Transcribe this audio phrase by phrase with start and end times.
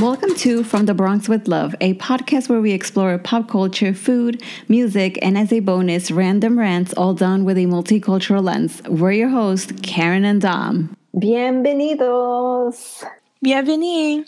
[0.00, 4.42] Welcome to From the Bronx with Love, a podcast where we explore pop culture, food,
[4.66, 8.80] music, and as a bonus, random rants, all done with a multicultural lens.
[8.88, 10.96] We're your hosts, Karen and Dom.
[11.14, 13.04] Bienvenidos.
[13.42, 14.24] Bienvenue.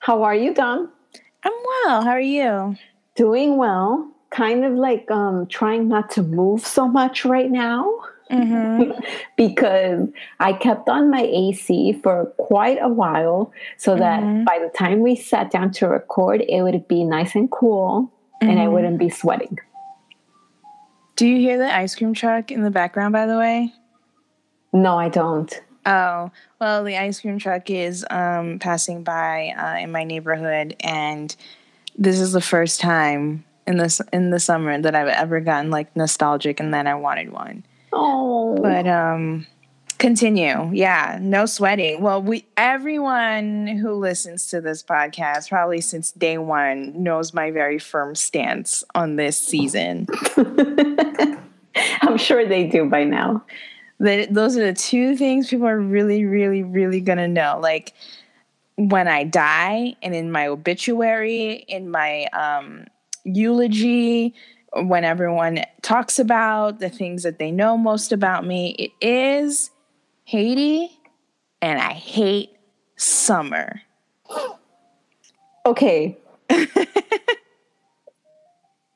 [0.00, 0.90] How are you, Dom?
[1.44, 1.52] I'm
[1.84, 2.02] well.
[2.02, 2.76] How are you?
[3.14, 4.10] Doing well.
[4.30, 7.88] Kind of like um trying not to move so much right now.
[8.30, 8.92] Mm-hmm.
[9.36, 10.08] because
[10.40, 14.44] I kept on my AC for quite a while so that Mhm.
[14.44, 18.10] by the time we sat down to record, it would be nice and cool
[18.40, 18.72] and I Mhm.
[18.72, 19.58] wouldn't be sweating.
[21.16, 23.72] Do you hear the ice cream truck in the background, by the way?
[24.72, 25.52] No, I don't.
[25.86, 31.34] Oh, well, the ice cream truck is um, passing by uh, in my neighborhood, and
[31.96, 35.94] this is the first time in this in the summer that I've ever gotten like
[35.96, 37.64] nostalgic and that I wanted one.
[37.92, 39.46] Oh, But um,
[39.98, 40.70] continue.
[40.72, 42.00] Yeah, no sweating.
[42.00, 47.78] Well, we everyone who listens to this podcast probably since day one knows my very
[47.78, 50.06] firm stance on this season.
[52.02, 53.44] I'm sure they do by now.
[54.00, 57.58] that those are the two things people are really, really, really gonna know.
[57.62, 57.94] Like
[58.76, 62.86] when I die, and in my obituary, in my um,
[63.24, 64.34] eulogy,
[64.82, 69.70] when everyone talks about the things that they know most about me, it is
[70.24, 70.90] Haiti,
[71.62, 72.50] and I hate
[72.96, 73.80] summer.
[75.66, 76.16] Okay.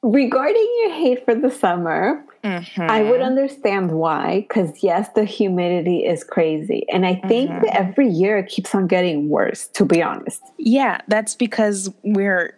[0.03, 2.91] Regarding your hate for the summer, Mhm.
[2.91, 6.85] I would understand why, because yes, the humidity is crazy.
[6.93, 7.63] And I think Mhm.
[7.63, 10.43] that every year it keeps on getting worse, to be honest.
[10.59, 12.55] Yeah, that's because we're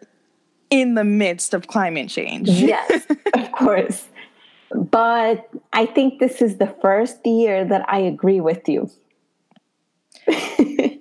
[0.70, 2.48] in the midst of climate change.
[2.48, 4.08] Yes, of course.
[4.74, 8.90] But I think this is the first year that I agree with you.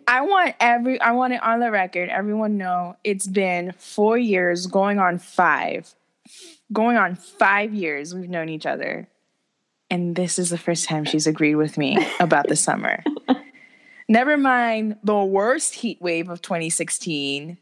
[0.08, 2.10] I want every I want it on the record.
[2.10, 5.96] Everyone know it's been four years, going on five,
[6.72, 8.14] going on five years.
[8.14, 9.08] We've known each other,
[9.90, 13.04] and this is the first time she's agreed with me about the summer.
[14.10, 17.58] Never mind the worst heat wave of 2016.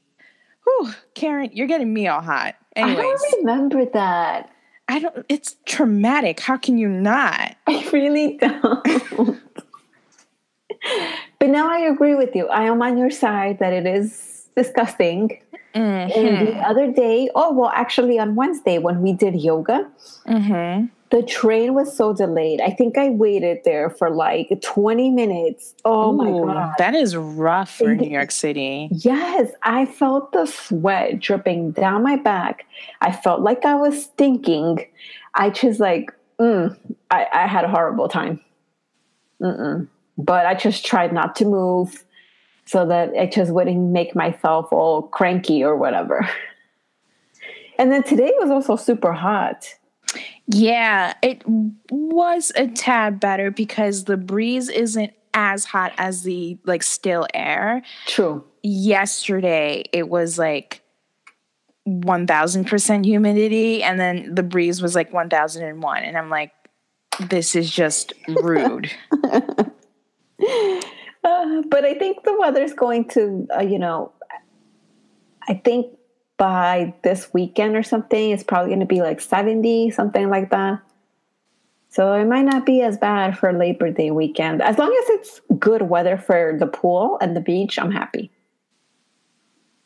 [0.79, 2.55] Whew, Karen, you're getting me all hot.
[2.75, 4.49] I don't remember that.
[4.87, 5.25] I don't.
[5.29, 6.39] It's traumatic.
[6.39, 7.55] How can you not?
[7.67, 8.83] I really don't.
[11.39, 12.47] but now I agree with you.
[12.47, 15.41] I am on your side that it is disgusting.
[15.73, 16.45] And Mm-hmm.
[16.45, 19.89] the other day, oh, well, actually, on Wednesday when we did yoga,
[20.27, 20.85] Mm-hmm.
[21.11, 22.59] the train was so delayed.
[22.61, 25.73] I think I waited there for like 20 minutes.
[25.85, 26.73] Oh my God.
[26.77, 28.89] that is rough for And New York City.
[28.91, 32.65] Yes, I felt the sweat dripping down my back.
[33.01, 34.85] I felt like I was stinking.
[35.33, 36.75] I just like, mm,
[37.09, 38.39] I, I had a horrible time.
[39.41, 39.87] Mm-mm.
[40.17, 42.03] But I just tried not to move
[42.65, 46.27] so that I just wouldn't make myself all cranky or whatever.
[47.81, 49.73] And then today was also super hot.
[50.45, 51.41] Yeah, it
[51.89, 57.81] was a tad better because the breeze isn't as hot as the like still air.
[58.05, 58.43] True.
[58.61, 60.83] Yesterday it was like
[61.87, 66.51] 1000% humidity and then the breeze was like 1001 and I'm like
[67.29, 68.91] this is just rude.
[71.23, 74.11] Uh, but I think the weather's going to, uh, you know,
[75.47, 75.87] I think
[76.37, 80.79] by this weekend or something, it's probably going to be like 70, something like that.
[81.89, 84.61] So it might not be as bad for Labor Day weekend.
[84.61, 88.31] As long as it's good weather for the pool and the beach, I'm happy.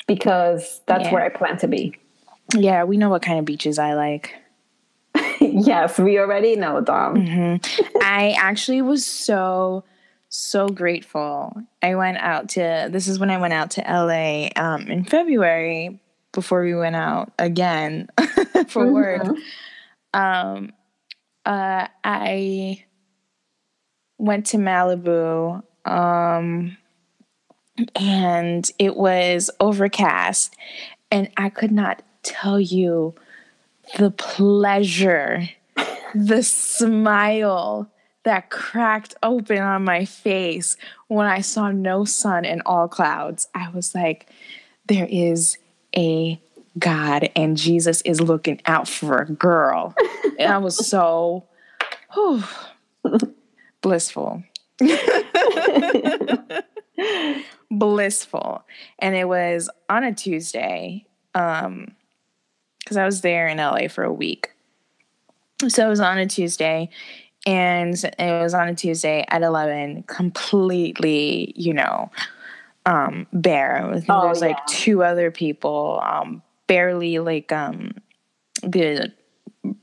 [0.08, 1.14] Because that's Yeah.
[1.14, 1.96] where I plan to be.
[2.56, 4.36] yeah, we know what kind of beaches I like.
[5.42, 7.60] yes, we already know, Dom.
[8.02, 9.84] I actually was so
[10.30, 11.56] so grateful.
[11.82, 16.00] I went out to this is when I went out to LA um, in February
[16.34, 18.10] before we went out again
[18.68, 19.26] for work.
[20.14, 20.74] Um,
[21.46, 22.84] uh, I
[24.18, 26.78] went to Malibu um,
[27.96, 30.56] and it was overcast,
[31.12, 33.14] and I could not tell you
[33.98, 35.50] the pleasure,
[36.16, 37.92] the smile
[38.26, 40.76] that cracked open on my face
[41.08, 43.48] when I saw no sun and all clouds.
[43.56, 44.30] I was like,
[44.88, 45.58] there is
[45.96, 46.40] a
[46.78, 49.96] God and Jesus is looking out for a girl.
[50.40, 51.46] and I was so
[52.14, 52.44] whew,
[53.82, 54.44] blissful.
[57.72, 58.64] blissful.
[59.00, 61.06] And it was on a Tuesday.
[61.34, 61.96] Um,
[62.80, 64.52] because I was there in LA for a week.
[65.68, 66.90] So it was on a Tuesday,
[67.46, 72.10] and it was on a Tuesday at 11, completely, you know,
[72.86, 73.86] um, bare.
[73.86, 74.64] I think Oh, like yeah.
[74.68, 77.92] two other people, um, barely like um,
[78.64, 79.12] the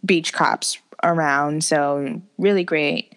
[0.05, 1.64] beach cops around.
[1.64, 3.14] So really great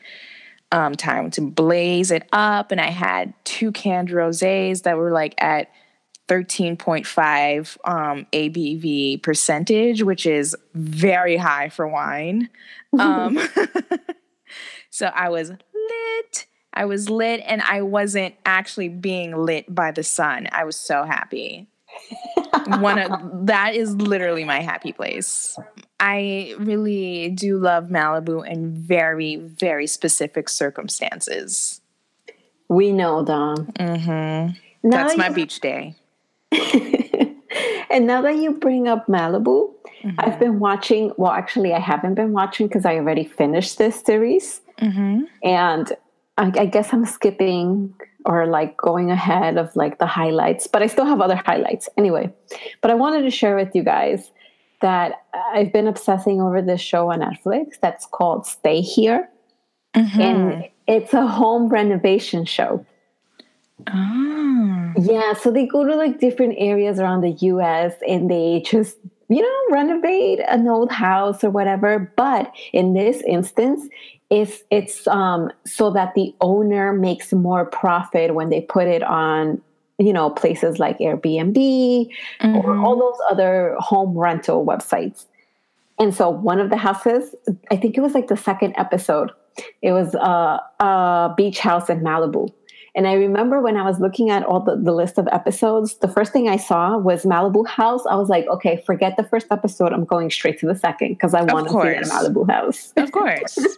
[0.71, 2.71] um, time to blaze it up.
[2.71, 5.69] And I had two canned rosés that were like at
[6.27, 12.49] 13.5 um, ABV percentage, which is very high for wine.
[12.97, 13.37] Um,
[14.95, 16.45] so I was lit.
[16.73, 20.47] I was lit, and I wasn't actually being lit by the sun.
[20.53, 21.67] I was so happy.
[22.79, 25.59] One of that is literally my happy place.
[25.99, 31.81] I really do love Malibu in very, very specific circumstances.
[32.69, 33.65] We know, Dom.
[33.77, 34.89] Mm-hmm.
[34.89, 35.95] That's my you- beach day.
[37.89, 39.75] and now that you bring up Malibu,
[40.05, 40.19] Mm-hmm.
[40.19, 41.11] I've been watching.
[41.17, 45.21] Well, actually, I haven't been watching because I already finished this series, Mm-hmm.
[45.43, 45.93] and
[46.37, 47.93] I, I guess I'm skipping
[48.25, 50.67] or like going ahead of like the highlights.
[50.67, 52.33] But I still have other highlights anyway.
[52.81, 54.31] But I wanted to share with you guys
[54.81, 55.23] that
[55.53, 59.29] I've been obsessing over this show on Netflix that's called Stay Here,
[59.95, 60.21] Mm-hmm.
[60.21, 62.85] and it's a home renovation show.
[63.87, 64.91] Ah.
[64.97, 68.97] Yeah, so they go to like different areas around the US and they just,
[69.29, 72.11] you know, renovate an old house or whatever.
[72.17, 73.87] But in this instance,
[74.35, 79.61] it's it's um so that the owner makes more profit when they put it on,
[79.97, 81.57] you know, places like Airbnb
[82.41, 82.83] or Mhm.
[82.83, 85.25] all those other home rental websites.
[85.97, 87.33] And so one of the houses,
[87.71, 89.31] I think it was like the second episode,
[89.81, 92.49] it was uh, a beach house in Malibu.
[92.95, 96.07] And I remember when I was looking at all the, the list of episodes, the
[96.07, 98.05] first thing I saw was Malibu House.
[98.05, 99.91] I was like, okay, forget the first episode.
[99.91, 102.13] I'm going straight to the second because I want to see.
[102.13, 102.93] Malibu House.
[102.95, 103.59] Of course.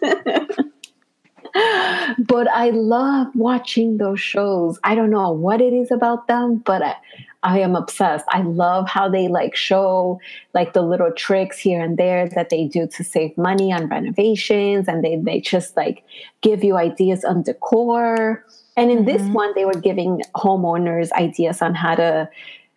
[2.26, 4.78] but I love watching those shows.
[4.84, 6.94] I don't know what it is about them, but I,
[7.42, 8.24] I am obsessed.
[8.30, 10.20] I love how they like show
[10.54, 14.88] like the little tricks here and there that they do to save money on renovations
[14.88, 16.04] and they they just like
[16.40, 18.44] give you ideas on decor.
[18.78, 19.32] And in this Mhm.
[19.40, 22.28] one they were giving homeowners ideas on how to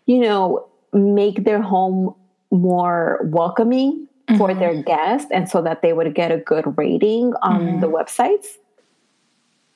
[0.08, 2.14] you know make their home
[2.52, 4.08] more welcoming
[4.38, 4.60] for Mhm.
[4.60, 7.82] their guests and so that they would get a good rating on Mhm.
[7.82, 8.48] the websites.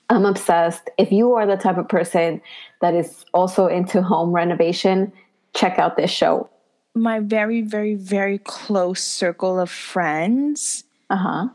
[0.10, 0.90] I'm obsessed.
[0.98, 2.42] If you are the type of person
[2.82, 5.12] that is also into home renovation,
[5.56, 6.48] check out this show.
[6.94, 11.48] My very, very, very close circle of friends, Uh huh.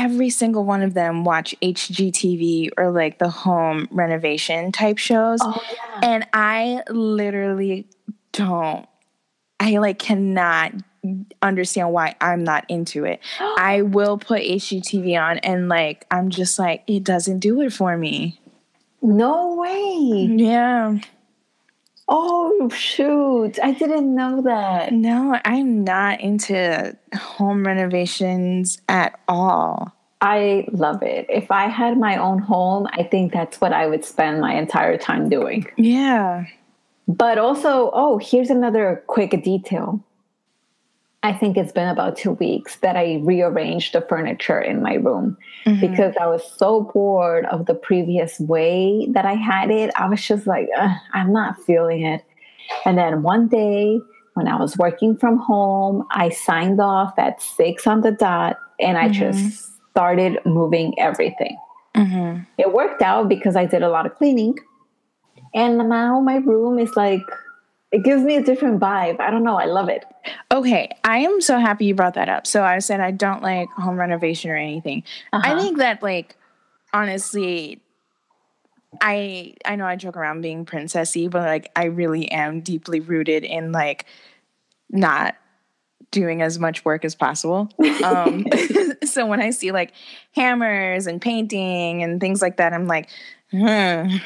[0.00, 5.40] Every single one of them watch HGTV or like the home renovation type shows.
[5.42, 6.00] Oh yeah.
[6.02, 7.86] And I literally
[8.32, 8.88] don't,
[9.60, 10.72] I like cannot
[11.42, 13.20] understand why I'm not into it.
[13.40, 17.94] I will put HGTV on and like, I'm just like, it doesn't do it for
[17.98, 18.40] me.
[19.02, 20.28] No way.
[20.34, 20.98] Yeah.
[22.12, 23.58] Oh shoot!
[23.62, 24.92] I didn't know that.
[24.92, 29.94] No, I'm not into home renovations at all.
[30.20, 31.26] I love it.
[31.30, 34.98] If I had my own home, I think that's what I would spend my entire
[34.98, 35.66] time doing.
[35.76, 36.46] Yeah.
[37.08, 40.04] But also, oh, here's another quick detail.
[41.22, 45.36] I think it's been about two weeks that I rearranged the furniture in my room
[45.66, 45.80] Mm-hmm.
[45.82, 49.90] because I was so bored of the previous way that I had it.
[49.94, 50.66] I was just like,
[51.12, 52.24] I'm not feeling it.
[52.86, 54.00] And then one day
[54.34, 58.96] when I was working from home, I signed off at six on the dot and
[58.96, 61.58] I just started moving everything.
[61.94, 62.46] Mhm.
[62.56, 64.54] It worked out because I did a lot of cleaning.
[65.54, 67.20] And now my room is like,
[67.92, 69.20] it gives me a different vibe.
[69.20, 69.56] I don't know.
[69.56, 70.04] I love it.
[70.52, 72.46] Okay, I am so happy you brought that up.
[72.46, 75.02] So I said I don't like home renovation or anything.
[75.32, 75.58] I Uh-huh.
[75.58, 76.36] think that like
[76.92, 77.80] honestly
[79.00, 83.44] I I know I joke around being princessy, but like I really am deeply rooted
[83.44, 84.06] in like
[84.90, 85.36] not
[86.10, 87.68] doing as much work as possible.
[88.04, 88.46] Um
[89.04, 89.92] so when I see like
[90.34, 93.08] hammers and painting and things like that, I'm like
[93.50, 94.16] hmm,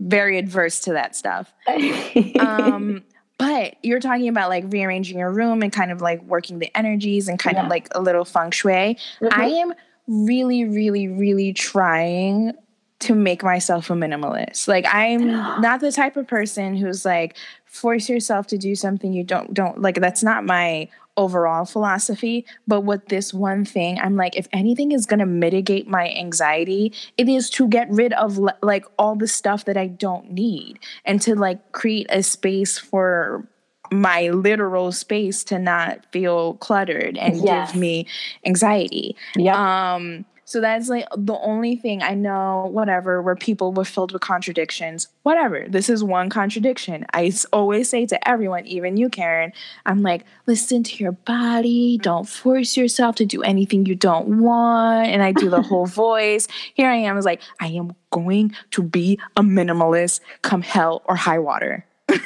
[0.00, 1.52] very adverse to that stuff.
[2.38, 3.02] um
[3.38, 7.26] but you're talking about like rearranging your room and kind of like working the energies
[7.28, 7.64] and kind Yeah.
[7.64, 9.28] of like a little feng shui Mhm.
[9.32, 9.72] i am
[10.06, 12.52] really really really trying
[13.00, 15.26] to make myself a minimalist like i'm
[15.60, 17.36] not the type of person who's like
[17.70, 22.80] force yourself to do something you don't don't like that's not my overall philosophy but
[22.80, 27.28] with this one thing i'm like if anything is going to mitigate my anxiety it
[27.28, 31.36] is to get rid of like all the stuff that i don't need and to
[31.36, 33.46] like create a space for
[33.92, 37.70] my literal space to not feel cluttered and Yes.
[37.72, 38.06] give me
[38.44, 39.94] anxiety yeah.
[39.94, 44.22] um So that's like the only thing I know, whatever, where people were filled with
[44.22, 45.06] contradictions.
[45.22, 45.66] Whatever.
[45.68, 47.06] This is one contradiction.
[47.14, 49.52] I always say to everyone, even you, Karen,
[49.86, 52.00] I'm like, listen to your body.
[52.02, 55.06] Don't force yourself to do anything you don't want.
[55.06, 56.48] And I do the whole voice.
[56.74, 61.14] Here I am, is like, I am going to be a minimalist come hell or
[61.14, 61.86] high water.
[62.10, 62.18] oh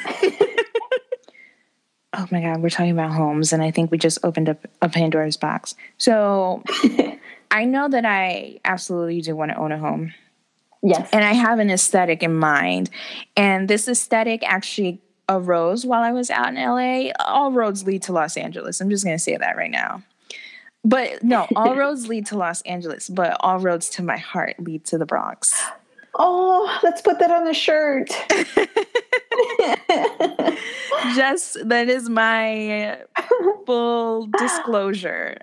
[2.31, 3.53] my God, we're talking about homes.
[3.53, 5.75] And I think we just opened up a Pandora's box.
[5.99, 6.63] So
[7.51, 10.13] I know that I absolutely do want to own a home
[10.83, 11.09] Yes.
[11.11, 12.89] and I have an aesthetic in mind.
[13.35, 17.11] And this aesthetic actually arose while I was out in LA.
[17.19, 18.79] All roads lead to Los Angeles.
[18.81, 20.03] I'm just going to say that right now.
[20.83, 24.85] But no, all roads lead to Los Angeles, but all roads to my heart lead
[24.85, 25.59] to the Bronx.
[26.19, 28.09] oh, let's put that on the shirt.
[31.15, 32.99] Just that is my
[33.65, 35.37] full disclosure.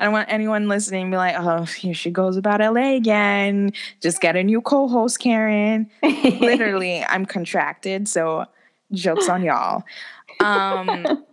[0.00, 3.72] I don't want anyone listening to be like, oh, here she goes about LA again.
[4.00, 5.88] Just get a new co host, Karen.
[6.02, 8.46] Literally, I'm contracted, so
[8.92, 9.84] jokes on y'all.
[10.40, 11.24] Um,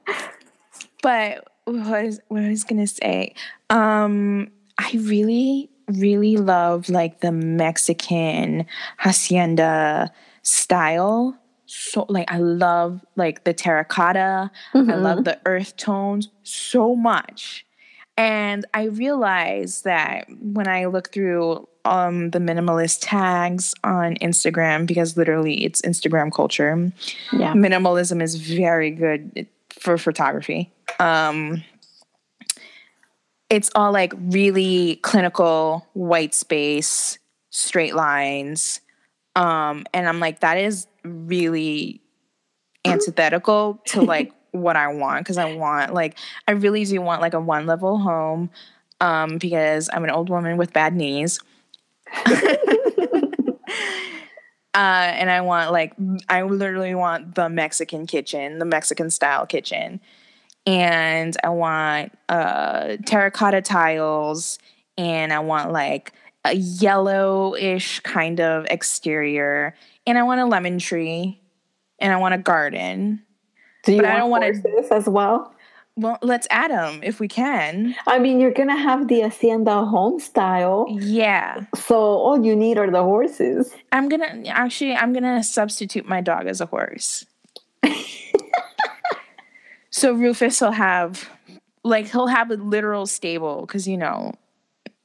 [1.02, 3.34] but what, is, what I was gonna say,
[3.70, 8.66] um, I really, really love like the Mexican
[8.98, 10.12] hacienda
[10.44, 11.38] style.
[11.66, 14.52] So like I love like the terracotta.
[14.74, 15.02] I Mm-hmm.
[15.04, 17.66] love the earth tones so much.
[18.22, 25.18] And I realized that when I look through um, the minimalist tags on Instagram, because
[25.18, 26.92] literally it's Instagram culture,
[27.34, 27.54] yeah.
[27.54, 30.72] minimalism is very good for photography.
[31.00, 31.64] Um,
[33.50, 37.18] it's all like really clinical, white space,
[37.50, 38.82] straight lines.
[39.36, 42.02] Um, and I'm like, that is really
[42.86, 46.18] antithetical to like what I want because I want like
[46.48, 48.50] I really do want like a one level home
[49.00, 51.40] um because I'm an old woman with bad knees.
[54.74, 55.94] Uh, and I want like
[56.30, 60.00] I literally want the Mexican kitchen, the Mexican style kitchen,
[60.66, 64.60] and I want uh, terracotta tiles,
[64.98, 66.14] and I want like
[66.46, 69.76] a yellowish kind of exterior,
[70.08, 71.42] and I want a lemon tree,
[72.00, 73.24] and I want a garden.
[73.84, 75.54] Do you But want I don't wanna- horses as well?
[75.98, 77.96] Well, let's add them if we can.
[78.08, 82.90] I mean, you're gonna have the hacienda home style, Yeah, so all you need are
[82.90, 83.76] the horses.
[83.92, 87.26] I'm gonna actually I'm gonna substitute my dog as a horse.
[89.90, 91.30] so Rufus will have
[91.84, 94.34] like he'll have a literal stable because you know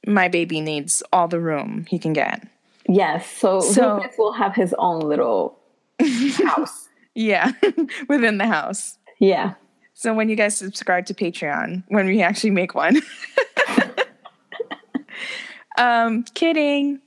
[0.05, 2.47] my baby needs all the room he can get.
[2.87, 5.59] Yes, so, So- Rufus will have his own little
[6.45, 6.86] house.
[7.17, 7.51] Yeah,
[8.07, 8.97] within the house.
[9.19, 9.55] Yeah.
[9.95, 13.01] So when you guys subscribe to Patreon, when we actually make one.
[15.77, 16.99] um, kidding.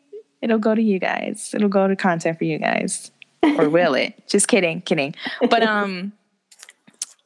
[0.43, 1.53] It'll go to you guys.
[1.55, 3.11] It'll go to content for you guys.
[3.43, 4.15] Or will it?
[4.29, 5.15] Just kidding, kidding.
[5.49, 6.13] But um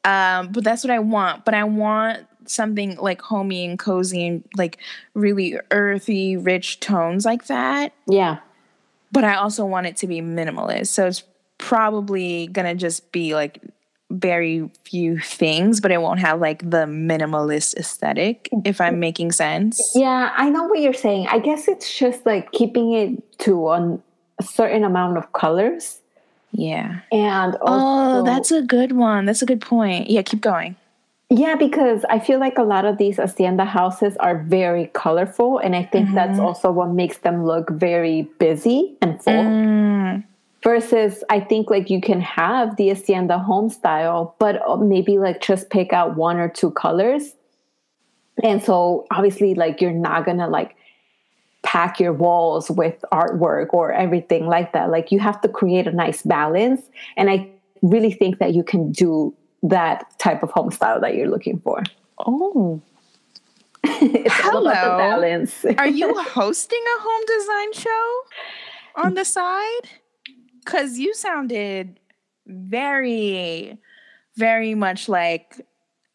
[0.05, 1.45] um but that's what I want.
[1.45, 4.79] But I want something like homey and cozy and like
[5.15, 8.41] really earthy, rich tones like that Yeah.
[9.13, 10.89] but I also want it to be minimalist.
[10.89, 11.23] So it's
[11.59, 13.61] probably gonna just be like
[14.11, 19.93] very few things, but it won't have like the minimalist aesthetic, if I'm making sense.
[19.95, 21.27] Yeah, I know what you're saying.
[21.29, 24.03] I guess it's just like keeping it to an,
[24.39, 26.01] a certain amount of colors.
[26.53, 27.01] Yeah.
[27.11, 29.25] And Oh, that's a good one.
[29.25, 30.09] That's a good point.
[30.11, 30.77] Yeah, keep going.
[31.31, 35.75] yeah, because I feel like a lot of these hacienda houses are very colorful, and
[35.75, 36.47] I think that's Mm-hmm.
[36.47, 39.33] also what makes them look very busy and full.
[39.35, 40.25] Mm,
[40.65, 45.43] Versus, I think like you can have the hacienda home style, but uh, maybe like
[45.43, 47.35] just pick out one or two colors.
[48.43, 50.75] And so obviously, like you're not gonna like
[51.63, 54.91] pack your walls with artwork or everything like that.
[54.91, 56.83] Like you have to create a nice balance.
[57.17, 57.51] And I
[57.83, 61.83] really think that you can do that type of home style that you're looking for.
[62.19, 62.81] oh.
[63.87, 64.97] it's all about the Hello.
[64.97, 65.65] balance.
[65.77, 68.21] Are you hosting a home design show
[68.97, 69.91] on the side?
[70.65, 72.01] Because you sounded
[72.47, 73.79] very,
[74.37, 75.61] very much like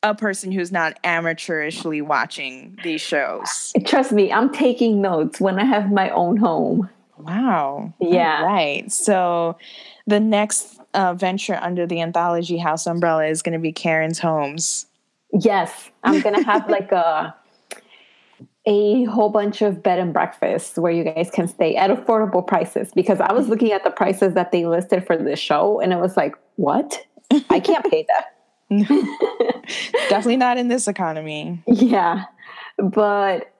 [0.01, 3.73] a person who's not amateurishly watching these shows.
[3.85, 6.89] Trust me, I'm taking notes when I have my own home.
[7.17, 7.93] Wow.
[7.99, 8.39] Yeah.
[8.39, 8.91] All right.
[8.91, 9.57] So
[10.07, 14.85] the next uh, venture under the Anthology House umbrella is going to be Karen's Homes.
[15.31, 17.35] Yes, I'm gonna have like a
[18.69, 22.91] a whole bunch of bed and breakfasts where you guys can stay at affordable prices.
[22.93, 25.97] Because I was looking at the prices that they listed for this show, and it
[25.97, 27.03] was like, what?
[27.49, 28.35] I can't pay that.
[30.09, 31.63] Definitely not in this economy.
[31.65, 32.25] Yeah,
[32.77, 33.51] but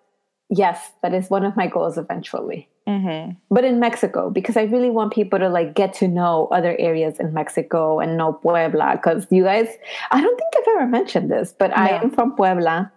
[0.49, 2.69] yes, that is one of my goals eventually.
[2.87, 3.33] Mm-hmm.
[3.49, 7.19] But in Mexico, because I really want people to like get to know other areas
[7.19, 8.93] in Mexico and know Puebla.
[8.93, 9.67] Because you guys,
[10.11, 12.91] I don't think I've ever mentioned this, but I am from Puebla.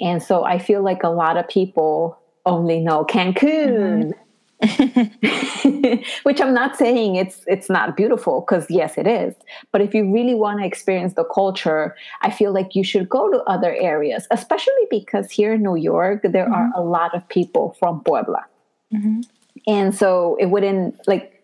[0.00, 4.12] And so I feel like a lot of people only know Cancun.
[6.22, 9.34] Which I'm not saying it's it's not beautiful because yes it is
[9.72, 13.30] but if you really want to experience the culture I feel like you should go
[13.30, 17.76] to other areas especially because here in New York there are a lot of people
[17.78, 18.46] from Puebla
[18.92, 19.26] Mhm.
[19.66, 21.42] and so it wouldn't like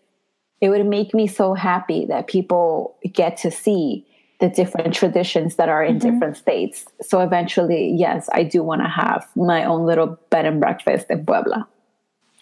[0.61, 4.05] it would make me so happy that people get to see
[4.41, 6.85] the different traditions that are in different states.
[7.01, 11.25] So eventually yes i do want to have my own little bed and breakfast in
[11.25, 11.67] puebla.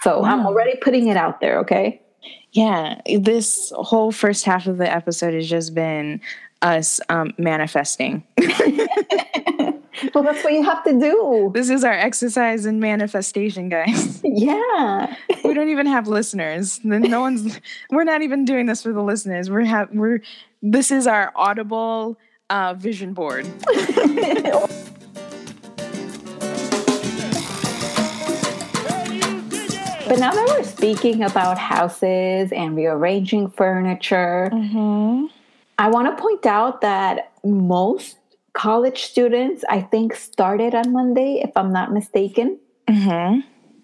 [0.02, 2.02] So i'm already putting it out there okay?
[2.52, 6.20] Yeah, this whole first half of the episode has just been
[6.62, 8.24] us um, manifesting.
[10.14, 14.22] well that's what you have to do This is our exercise in manifestation, guys.
[14.24, 15.16] yeah
[15.50, 16.80] we don't even have listeners.
[16.84, 17.60] Then no one's.
[17.90, 19.50] We're not even doing this for the listeners.
[19.50, 19.90] We're have.
[19.92, 20.22] We're.
[20.62, 23.48] This is our audible uh, vision board.
[23.66, 23.76] but
[30.20, 35.26] now that we're speaking about houses and rearranging furniture Mm-hmm.
[35.80, 38.19] I want to point out that most
[38.60, 42.60] college students, I think, started on Monday, if I'm not mistaken.
[42.90, 43.40] Mm-hmm.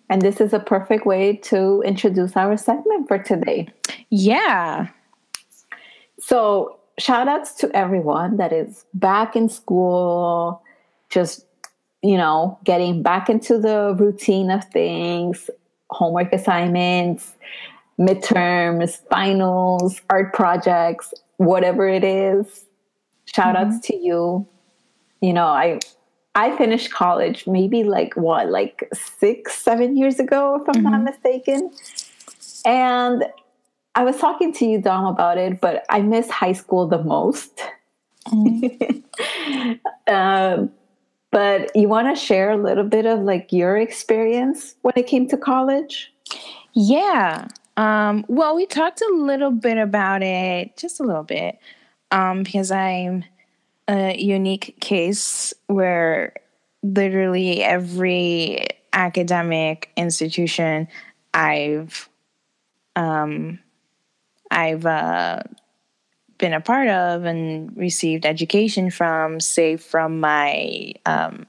[0.09, 3.69] And this is a perfect way to introduce our segment for today.
[4.09, 4.89] Yeah.
[6.19, 10.61] So, shout outs to everyone that is back in school,
[11.09, 11.45] just,
[12.03, 15.49] you know, getting back into the routine of things,
[15.89, 17.33] homework assignments,
[17.97, 22.65] midterms, finals, art projects, whatever it is.
[23.33, 24.45] Shout outs to you.
[25.25, 25.79] You know, I
[26.35, 31.71] I finished college maybe like what, like six, seven years ago, if I'm not mistaken.
[32.63, 33.23] And
[33.95, 37.59] I was talking to you, Dom, about it, but I miss high school the most.
[40.07, 40.71] um,
[41.31, 45.27] but you want to share a little bit of like your experience when it came
[45.29, 46.13] to college?
[46.73, 47.47] Yeah.
[47.77, 51.57] Um, well, we talked a little bit about it, just a little bit,
[52.11, 53.23] um, because I'm
[53.87, 56.33] a unique case where
[56.83, 60.87] literally every academic institution
[61.33, 62.09] I've
[62.95, 63.59] um,
[64.49, 65.41] I've uh,
[66.37, 71.45] been a part of and received education from, say from my um,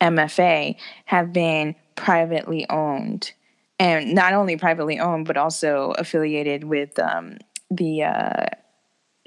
[0.00, 0.76] MFA,
[1.06, 3.32] have been privately owned.
[3.78, 7.38] And not only privately owned but also affiliated with um,
[7.70, 8.46] the uh,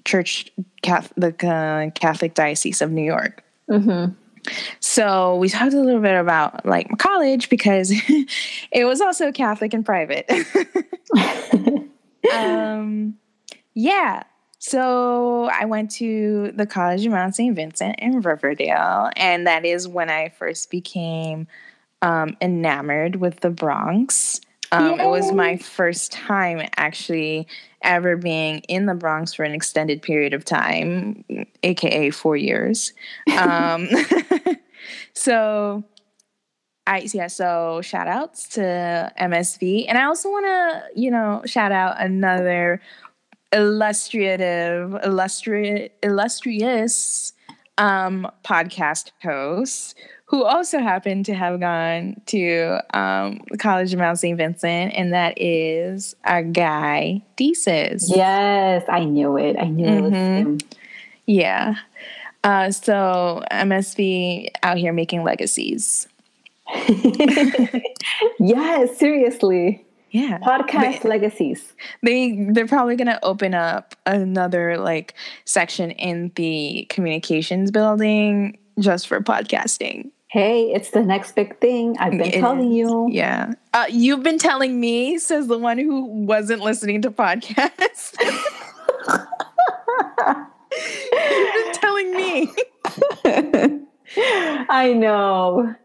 [0.06, 4.12] church catholic, the uh, catholic diocese of new york Mm-hmm.
[4.82, 7.94] so we talked a little bit about like my college because
[8.72, 10.30] it was also catholic and private
[12.36, 13.16] um,
[13.74, 14.24] yeah
[14.60, 19.88] so i went to the college of mount st vincent in riverdale and that is
[19.88, 21.48] when i first became
[22.04, 24.42] um, enamored with the Bronx.
[24.72, 27.48] Um, it was my first time actually
[27.84, 31.24] ever being in the Bronx for an extended period of time,
[31.64, 32.94] aka four years.
[33.38, 33.88] Um,
[35.14, 35.84] so,
[36.88, 37.28] I yeah.
[37.28, 42.82] So shout outs to MSV, and I also want to you know shout out another
[43.54, 47.34] illustrative, illustri- illustrious
[47.78, 49.96] um, podcast host
[50.34, 54.36] who also happened to have gone to um, the College of Mount St.
[54.36, 58.06] Vincent, and that is our guy, Deesis.
[58.08, 59.58] Yes, I knew it.
[59.60, 60.38] I knew it was Mhm.
[60.40, 60.58] him.
[61.28, 61.76] Yeah.
[62.44, 66.08] Uh, so MSV out here making legacies.
[68.40, 69.86] yes, seriously.
[70.10, 70.40] Yeah.
[70.40, 71.74] Podcast legacies.
[72.02, 75.14] They they're probably gonna open up another like
[75.46, 80.10] section in the communications building just for podcasting.
[80.34, 81.96] Hey, it's the next big thing.
[82.00, 82.78] I've been It telling is.
[82.78, 83.08] you.
[83.12, 83.54] Yeah.
[83.72, 88.16] Uh, you've been telling me, says the one who wasn't listening to podcasts.
[91.14, 92.52] You've been telling me.
[94.70, 95.76] I know.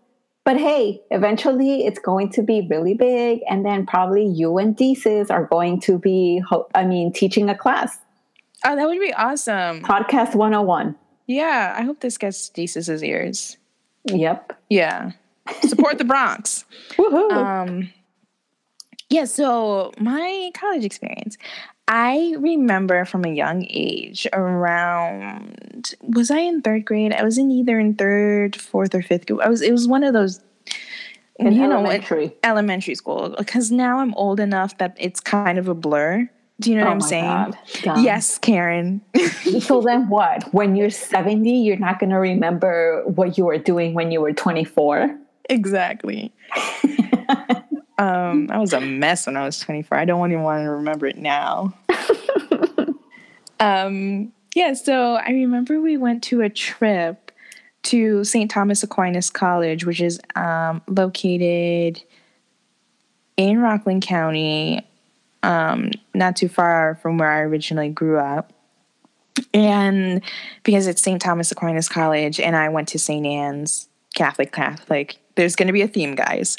[0.44, 3.40] But hey, eventually it's going to be really big.
[3.50, 6.42] And then probably you and Deesis are going to be,
[6.74, 7.98] I mean, teaching a class.
[8.64, 9.82] Oh, that would be awesome.
[9.82, 10.96] Podcast 101.
[11.26, 13.58] Yeah, I hope this gets Deesis' ears.
[14.08, 14.52] Yep.
[14.68, 15.12] Yeah.
[15.62, 16.64] Support the Bronx.
[16.96, 17.30] Woohoo.
[17.32, 17.90] Um,
[19.10, 21.38] yeah, so my college experience,
[21.86, 27.12] I remember from a young age around was I in third grade?
[27.14, 29.40] I was in either in third, fourth, or fifth grade.
[29.40, 30.40] I was it was one of those
[31.38, 32.26] In you elementary.
[32.26, 33.34] what- elementary school.
[33.38, 36.28] Because now I'm old enough that it's kind of a blur.
[36.60, 38.02] Do you know what Oh I'm my saying?
[38.04, 39.00] Yes, Karen.
[39.60, 40.52] So then what?
[40.52, 44.32] When you're 70, you're not going to remember what you were doing when you were
[44.32, 45.16] 24?
[45.48, 46.34] exactly.
[47.98, 49.96] um, I was a mess when I was 24.
[49.96, 51.72] I don't even want to remember it now.
[53.60, 57.32] um, yeah, so I remember we went to a trip
[57.84, 58.50] to St.
[58.50, 62.02] Thomas Aquinas College, which is um, located
[63.36, 64.86] in Rockland County,
[65.42, 68.52] um, not too far from where I originally grew up.
[69.54, 70.20] And
[70.64, 71.20] because it's St.
[71.20, 73.24] Thomas Aquinas College, and I went to St.
[73.24, 76.56] Anne's Catholic Catholic, there's going to be a theme, guys.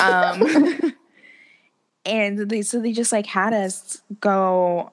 [0.00, 0.94] Um,
[2.04, 4.92] and they so they just like had us go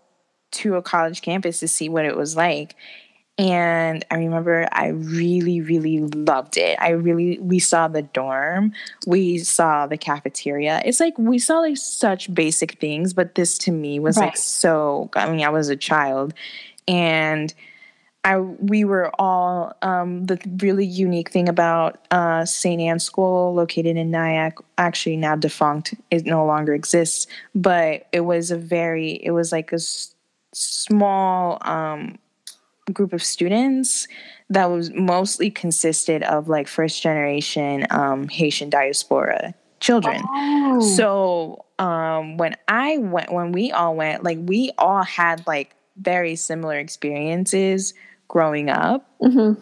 [0.50, 2.76] to a college campus to see what it was like.
[3.40, 6.78] And I remember I really, really loved it.
[6.82, 8.74] I really, we saw the dorm,
[9.06, 10.82] we saw the cafeteria.
[10.84, 15.12] It's like we saw like such basic things, but this to me was like so.
[15.16, 16.34] I mean, I was a child,
[16.88, 17.54] and
[18.24, 22.82] I we were all um, the really unique thing about uh, St.
[22.82, 25.94] Anne's School, located in Nyack, actually now defunct.
[26.10, 30.16] It no longer exists, but it was a very it was like a s-
[30.54, 32.18] small um,
[32.94, 34.08] group of students
[34.50, 40.22] that was mostly consisted of like first generation um, Haitian diaspora children.
[40.26, 40.80] Oh.
[40.96, 46.36] So um, when I went, when we all went, like we all had like very
[46.36, 47.94] similar experiences
[48.28, 49.10] growing up.
[49.22, 49.58] Mhm.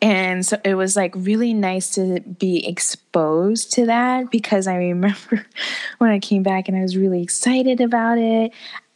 [0.00, 5.46] And so it was like really nice to be exposed to that because I remember
[5.98, 8.52] when I came back and I was really excited about it.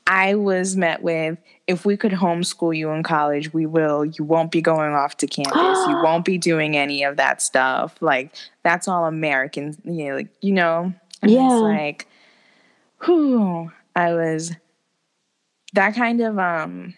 [0.07, 1.39] I was met with
[1.71, 4.05] if we could homeschool you in college, we will.
[4.05, 5.55] You won't be going off to campus.
[5.87, 7.97] you won't be doing any of that stuff.
[8.01, 10.93] Like that's all Americans, you know, like you know.
[11.23, 11.47] And Yeah.
[11.47, 12.09] It's like,
[13.05, 14.53] whew, I was
[15.75, 16.95] that kind of um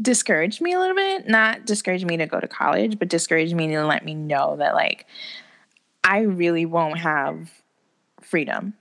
[0.00, 1.28] discouraged me a little bit.
[1.28, 4.74] Not discouraged me to go to college, but discouraged me to let me know that
[4.74, 5.06] like
[6.02, 7.50] I really won't have
[8.22, 8.72] freedom,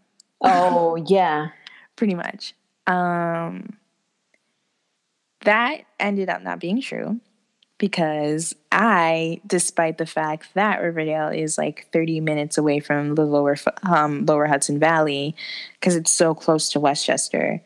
[0.41, 1.49] Oh, yeah.
[1.97, 2.53] pretty much.
[2.87, 3.77] Um
[5.41, 7.19] that ended up not being true
[7.77, 13.55] because I, despite the fact that Riverdale is like 30 minutes away from the lower
[13.83, 15.35] um, lower Hudson Valley,
[15.79, 17.61] because it's so close to Westchester,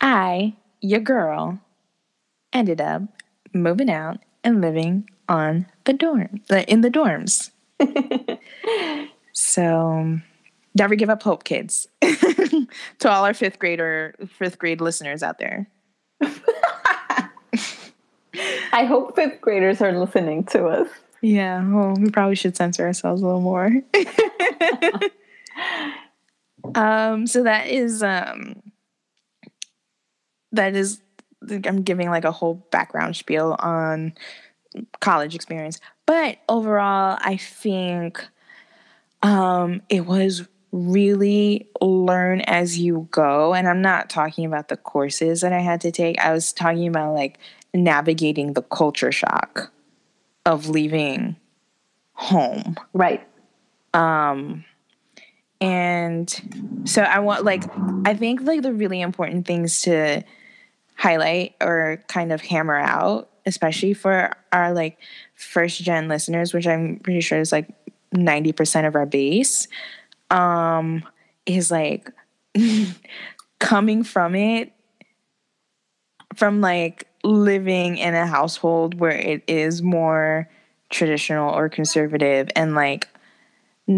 [0.00, 1.58] I, your girl,
[2.52, 3.02] ended up
[3.52, 7.50] moving out and living on the dorm in the dorms.
[9.32, 10.18] so
[10.74, 11.88] never give up hope, kids.
[12.98, 15.68] to all our fifth grader fifth grade listeners out there.
[18.72, 20.88] I hope fifth graders are listening to us.
[21.22, 23.66] Yeah, well, we probably should censor ourselves a little more.
[26.74, 28.62] um, so that is um
[30.52, 31.00] that is
[31.50, 34.14] I'm giving like a whole background spiel on
[35.00, 35.80] college experience.
[36.06, 38.26] But overall, I think
[39.22, 45.40] um it was really learn as you go and I'm not talking about the courses
[45.40, 46.18] that I had to take.
[46.20, 47.38] I was talking about like
[47.72, 49.72] navigating the culture shock
[50.44, 51.36] of leaving
[52.12, 52.76] home.
[52.92, 53.26] Right.
[53.94, 54.64] Um
[55.60, 57.64] and so I want like
[58.04, 60.22] I think like the really important things to
[60.96, 64.98] highlight or kind of hammer out, especially for our like
[65.34, 67.68] first gen listeners, which I'm pretty sure is like
[68.14, 69.68] 90% of our base,
[70.30, 71.04] um,
[71.44, 72.10] is like
[73.58, 74.72] coming from it
[76.34, 80.48] from like living in a household where it is more
[80.90, 83.08] traditional or conservative and like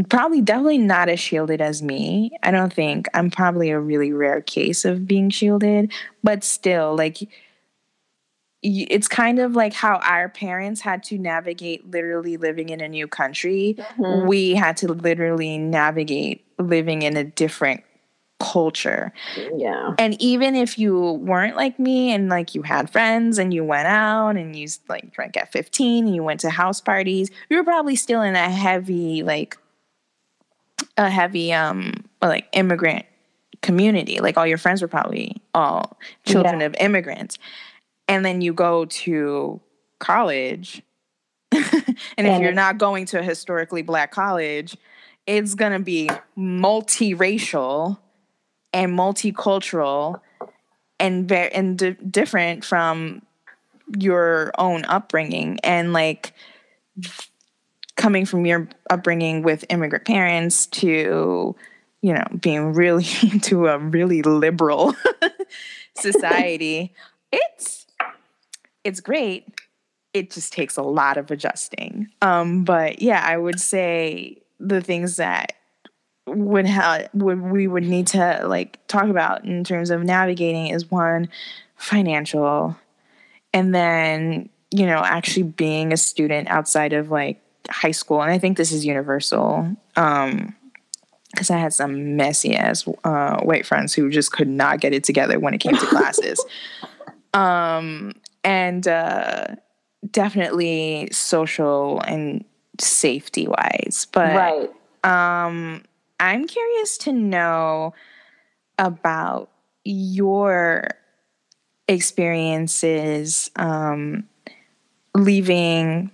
[0.09, 2.31] probably definitely not as shielded as me.
[2.43, 7.19] I don't think I'm probably a really rare case of being shielded, but still like
[8.63, 13.07] it's kind of like how our parents had to navigate literally living in a new
[13.07, 13.77] country.
[13.99, 17.85] We had to literally navigate living in a different
[18.41, 19.13] culture.
[19.55, 19.95] Yeah.
[19.99, 23.89] And even if you weren't like me and like you had friends and you went
[23.89, 27.65] out and you like drank at 15 and you went to house parties, you were
[27.65, 29.57] probably still in a heavy like
[30.97, 31.93] a heavy um
[32.23, 33.07] like immigrant
[33.63, 34.21] community.
[34.21, 36.67] Like all your friends were probably all children Yeah.
[36.67, 37.39] of immigrants.
[38.09, 39.61] And then you go to
[39.99, 40.83] college
[41.53, 44.77] and if you're not going to a historically black college,
[45.27, 47.99] it's going to be multiracial
[48.73, 50.21] and multicultural
[51.01, 53.23] and very and di- different from
[53.99, 55.59] your own upbringing.
[55.65, 56.35] And like
[57.97, 61.57] coming from your upbringing with immigrant parents to
[62.03, 64.95] you know being really into a really liberal
[65.97, 66.95] society
[67.33, 67.78] it's
[68.85, 69.47] it's great.
[70.15, 72.09] It just takes a lot of adjusting.
[72.23, 75.53] Um but yeah i would say the things that
[76.27, 80.91] would have would we would need to like talk about in terms of navigating is
[80.91, 81.29] one
[81.77, 82.77] financial.
[83.53, 88.23] And then you know actually being a student outside of like high school.
[88.23, 90.55] And i think this is universal um
[91.31, 95.05] because i had some messy ass uh, white friends who just could not get it
[95.05, 96.45] together when it came to classes.
[97.35, 98.15] Um
[98.49, 99.45] and uh
[100.11, 102.45] definitely social and
[102.81, 104.71] safety wise but Right.
[105.05, 105.83] um
[106.19, 107.93] i'm curious to know
[108.79, 109.51] about
[109.85, 110.89] your
[111.89, 114.29] experiences um
[115.15, 116.11] leaving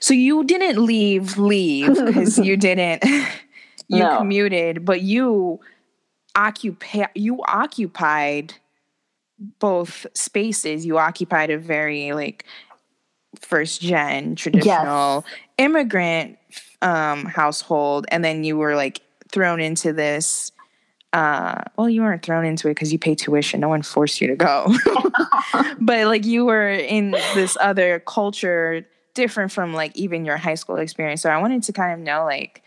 [0.00, 3.04] so you didn't leave leave because you didn't
[3.88, 4.16] you No.
[4.16, 5.60] commuted but you
[6.34, 8.54] occupy you occupied
[9.38, 12.44] both spaces you occupied a very like
[13.40, 15.24] first gen traditional
[15.58, 16.38] immigrant
[16.82, 20.52] um household and then you were like thrown into this
[21.12, 23.60] uh well you weren't thrown into it because you pay tuition.
[23.60, 24.72] No one forced you to go.
[25.80, 30.76] But like you were in this other culture different from like even your high school
[30.76, 31.22] experience.
[31.22, 32.62] So i wanted to kind of know like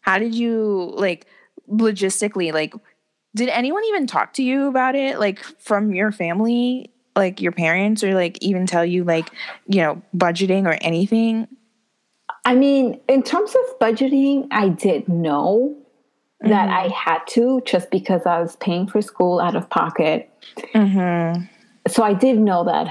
[0.00, 1.26] how did you like
[1.70, 2.74] logistically like
[3.34, 8.02] did anyone even talk to you about it like from your family like your parents
[8.02, 9.30] or like even tell you like
[9.66, 11.46] you know budgeting or anything
[12.44, 15.76] I mean, in terms of budgeting, I did know
[16.40, 20.28] that I had to just because I was paying for school out of pocket.
[20.74, 21.44] mm-hmm.
[21.88, 22.88] So I did know that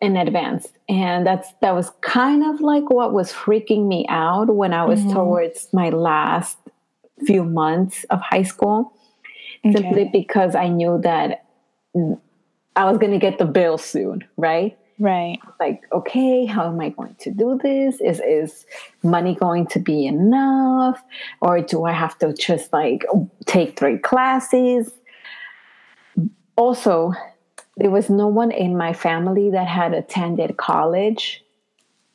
[0.00, 0.68] in advance.
[0.88, 5.00] And that's that was kind of like what was freaking me out when I was
[5.12, 6.58] towards my last
[7.24, 8.92] few months of high school.
[9.64, 11.44] Simply because I knew that
[12.74, 14.76] I was going to get the bill soon, right?
[15.02, 15.38] right.
[15.60, 18.00] Like okay how am i going to do this?
[18.00, 18.66] Is is
[19.02, 21.02] money going to be enough?
[21.40, 23.04] Or do i have to just like
[23.46, 24.90] take three classes?
[26.56, 27.12] Also
[27.76, 31.42] there was no one in my family that had attended college.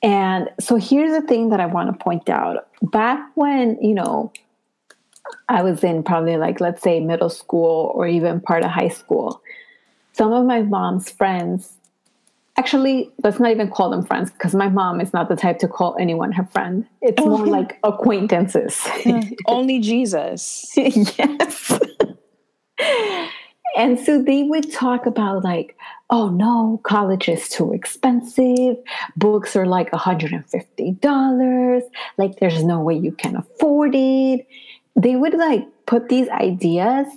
[0.04, 2.68] And so here's the thing that i want to point out.
[2.82, 4.32] Back when you know
[5.50, 9.42] i was in probably like let's say middle school or even part of high school.
[10.14, 11.74] Some of my mom's friends
[12.58, 15.68] actually let's not even call them friends because my mom is not the type to
[15.68, 16.86] call anyone her friend.
[17.02, 17.50] It's more oh.
[17.50, 18.80] like acquaintances.
[18.84, 19.20] Hmm.
[19.48, 20.74] Only jesus.
[20.76, 21.80] Yes.
[23.76, 25.78] And so they would talk about like
[26.10, 28.78] oh no college is too expensive.
[29.16, 31.82] Books are like $150
[32.18, 34.48] like there's no way you can afford it
[34.98, 37.08] they would like put these ideas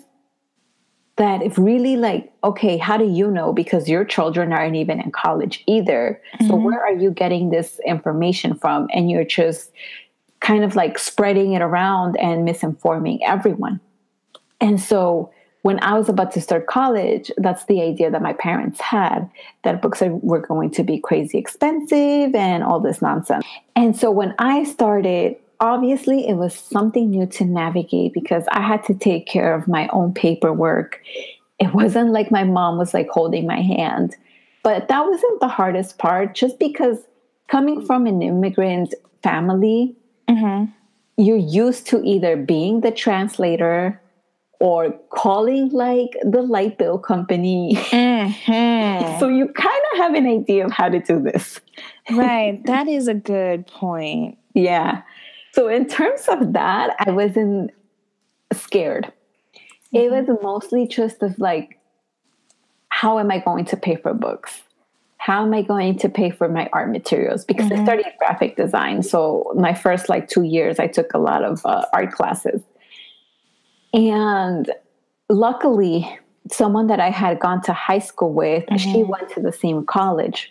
[1.16, 3.53] that if really like okay how do you know?
[3.53, 6.21] Because your children aren't even in college either.
[6.40, 6.64] So mm-hmm.
[6.64, 8.88] where are you getting this information from?
[8.93, 9.73] And you're just
[10.40, 13.81] kind of like spreading it around and misinforming everyone.
[14.61, 18.81] And so when i was about to start college that's the idea that my parents
[18.81, 19.29] had
[19.62, 23.45] that books are, were going to be crazy expensive and all this nonsense.
[23.77, 28.83] And so when i started obviously it was something new to navigate because I had
[28.85, 31.01] to take care of my own paperwork.
[31.59, 34.16] It wasn't like my mom was like holding my hand.
[34.62, 36.99] But that wasn't the hardest part just because
[37.49, 39.96] coming from an immigrant family,
[40.29, 40.70] mm-hmm.
[41.23, 44.01] you're used to either being the translator
[44.61, 47.75] or calling like the light bill company.
[47.75, 49.18] Mm-hmm.
[49.20, 51.61] so you kind of have an idea of how to do this.
[52.11, 55.03] right that is a good point Yeah.
[55.52, 57.72] So in terms of that, I wasn't
[58.52, 59.12] scared.
[59.92, 60.30] It mm-hmm.
[60.30, 61.78] was mostly just of like,
[62.88, 64.62] how am I going to pay for books?
[65.16, 67.44] How am I going to pay for my art materials?
[67.44, 67.84] Because I mm-hmm.
[67.84, 69.02] studied graphic design.
[69.02, 72.62] So my first like two years, I took a lot of uh, art classes.
[73.92, 74.70] And
[75.28, 76.18] luckily,
[76.50, 79.10] someone that I had gone to high school with, she mm-hmm.
[79.10, 80.48] went to the same college.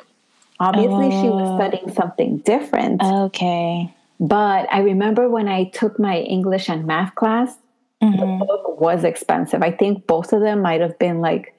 [0.60, 1.58] Obviously, she was oh.
[1.58, 3.02] studying something different.
[3.02, 7.56] okay But I remember when I took my English and math class,
[8.02, 8.40] the mm-hmm.
[8.40, 9.62] book was expensive.
[9.62, 11.56] I think both of them might have been like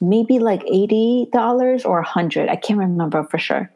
[0.00, 3.70] maybe like $80 or 100 I can't remember for sure.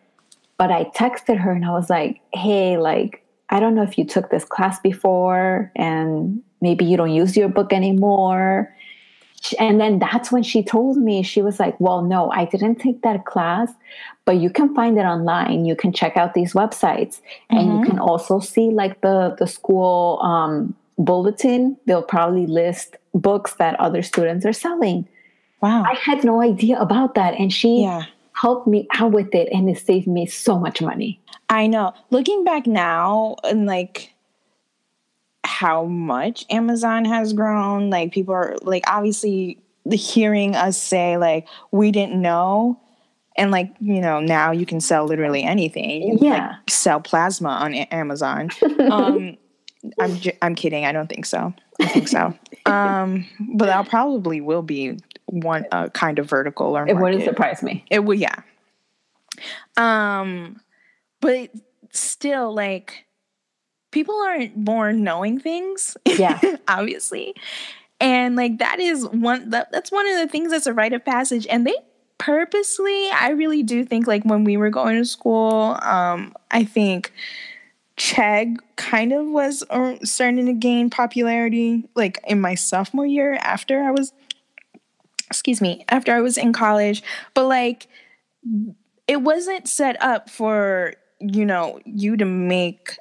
[0.56, 4.04] But I texted her and I was like, hey, like, I don't know if you
[4.04, 8.74] took this class before and maybe you don't use your book anymore.
[9.58, 13.02] and then that's when she told me she was like well no i didn't take
[13.02, 13.70] that class
[14.24, 17.56] but you can find it online you can check out these websites mm-hmm.
[17.56, 17.90] and you mm-hmm.
[17.90, 24.02] can also see like the the school um, bulletin they'll probably list books that other
[24.02, 25.06] students are selling
[25.60, 28.04] wow i had no idea about that and she yeah.
[28.32, 32.44] helped me out with it and it saved me so much money i know looking
[32.44, 34.14] back now and like
[35.44, 37.88] how much Amazon has grown.
[37.88, 39.58] Like people are like obviously
[39.92, 42.80] hearing us say like we didn't know
[43.36, 47.74] and like you know now you can sell literally anything yeah like, sell plasma on
[47.74, 48.50] amazon
[48.90, 49.36] um
[50.00, 52.32] i'm j- i'm kidding i don't think so i think so
[52.66, 57.62] um but that probably will be one uh, kind of vertical or it wouldn't surprise
[57.62, 58.42] me it would yeah
[59.76, 60.60] um
[61.20, 61.50] but
[61.90, 63.06] still like
[63.94, 65.96] people aren't born knowing things.
[66.04, 66.38] Yeah.
[66.68, 67.34] obviously.
[68.00, 71.04] And like that is one that, that's one of the things that's a rite of
[71.04, 71.46] passage.
[71.46, 71.76] And they
[72.18, 77.12] purposely, I really do think like when we were going to school, um, I think
[77.96, 83.82] Chegg kind of was uh, starting to gain popularity like in my sophomore year after
[83.82, 84.12] I was
[85.28, 87.02] excuse me, after I was in college.
[87.34, 87.88] But like
[89.06, 92.96] it wasn't set up for, you know, you to make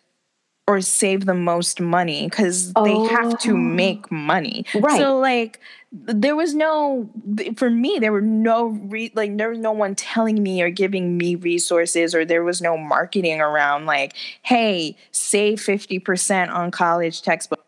[0.67, 2.84] or save the most money because oh.
[2.84, 3.58] they have to oh.
[3.58, 4.65] make money.
[4.73, 4.97] Right.
[4.97, 5.60] So like
[5.94, 7.08] there was no
[7.56, 11.18] for me there were no re, like there was no one telling me or giving
[11.18, 17.64] me resources or there was no marketing around like hey save 50% on college textbook.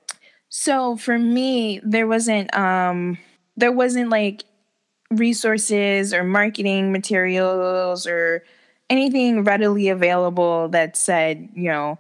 [0.50, 3.20] So for me there wasn't um
[3.58, 4.44] there wasn't like
[5.12, 8.44] resources or marketing materials or
[8.90, 12.00] anything readily available that said you know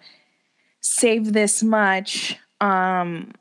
[0.81, 3.31] save this much um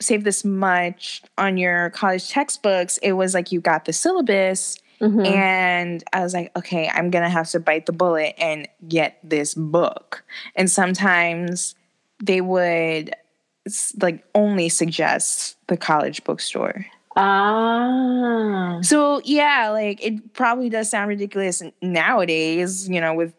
[0.00, 5.24] save this much on your college textbooks it was like you got the syllabus mm-hmm.
[5.26, 9.54] and i was like okay i'm gonna have to bite the bullet and get this
[9.54, 10.24] book
[10.56, 11.74] and sometimes
[12.22, 13.14] they would
[14.00, 16.86] like only suggest the college bookstore
[17.16, 18.78] Ah.
[18.82, 23.34] So yeah, like it probably does sound ridiculous nowadays, you know, with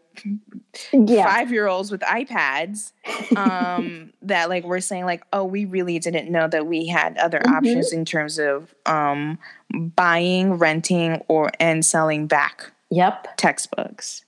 [0.94, 1.26] yeah.
[1.26, 2.92] five year olds with iPads
[3.36, 7.40] um, that like we're saying like, oh, we really didn't know that we had other
[7.40, 7.56] mm-hmm.
[7.56, 9.38] options in terms of um,
[9.74, 12.72] buying, renting, or and selling back.
[12.90, 13.38] Yep.
[13.38, 14.26] Textbooks.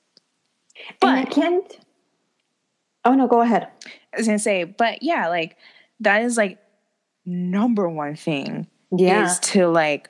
[1.00, 1.80] But and I can't.
[3.06, 3.68] Oh no, go ahead.
[4.14, 5.58] I was gonna say, but yeah, like
[6.00, 6.60] that is like
[7.26, 8.68] number one thing.
[8.96, 9.26] Yeah.
[9.26, 10.10] Is to like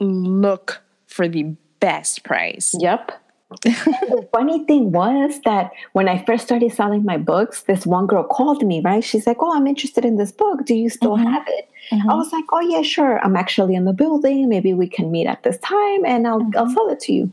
[0.00, 2.74] look for the best price.
[2.78, 3.21] Yep
[3.62, 8.24] the funny thing was that when I first started selling my books, this one girl
[8.24, 9.04] called me, right?
[9.04, 10.64] She's like, Oh, I'm interested in this book.
[10.64, 11.26] Do you still mm-hmm.
[11.26, 11.68] have it?
[11.92, 12.10] Mm-hmm.
[12.10, 13.18] I was like, Oh, yeah, sure.
[13.24, 14.48] I'm actually in the building.
[14.48, 16.58] Maybe we can meet at this time and I'll, mm-hmm.
[16.58, 17.32] I'll sell it to you.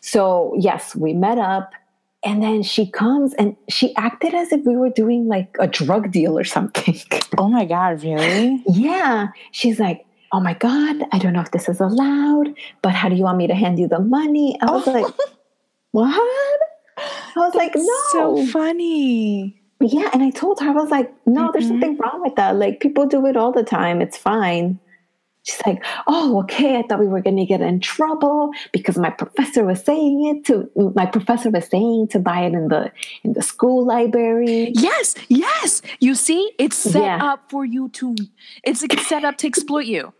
[0.00, 1.72] So, yes, we met up.
[2.24, 6.10] And then she comes and she acted as if we were doing like a drug
[6.10, 6.96] deal or something.
[7.38, 8.62] Oh my God, really?
[8.68, 9.28] yeah.
[9.52, 10.05] She's like,
[10.36, 13.38] oh my God, I don't know if this is allowed, but how do you want
[13.38, 14.58] me to hand you the money?
[14.60, 14.92] I was oh.
[14.92, 15.14] like,
[15.92, 16.12] what?
[16.98, 17.98] I was That's like, no.
[18.12, 19.58] So funny.
[19.80, 20.10] Yeah.
[20.12, 21.52] And I told her, I was like, no, mm-hmm.
[21.52, 22.56] there's something wrong with that.
[22.56, 24.02] Like people do it all the time.
[24.02, 24.78] It's fine.
[25.44, 26.76] She's like, oh, okay.
[26.76, 30.44] I thought we were going to get in trouble because my professor was saying it
[30.46, 34.72] to my professor was saying to buy it in the in the school library.
[34.74, 35.82] Yes, yes.
[36.00, 37.24] You see, it's set yeah.
[37.24, 38.16] up for you to.
[38.64, 40.12] It's set up to exploit you.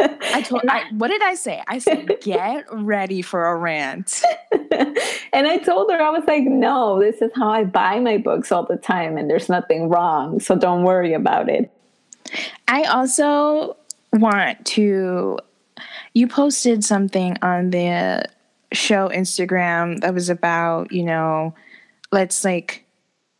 [0.00, 0.62] I told.
[0.68, 1.62] I, what did I say?
[1.66, 4.22] I said, get ready for a rant.
[4.52, 8.52] and I told her, I was like, no, this is how I buy my books
[8.52, 10.40] all the time, and there's nothing wrong.
[10.40, 11.70] So don't worry about it.
[12.66, 13.76] I also
[14.12, 15.38] want to.
[16.14, 18.24] You posted something on the
[18.72, 21.54] show Instagram that was about, you know,
[22.12, 22.84] let's like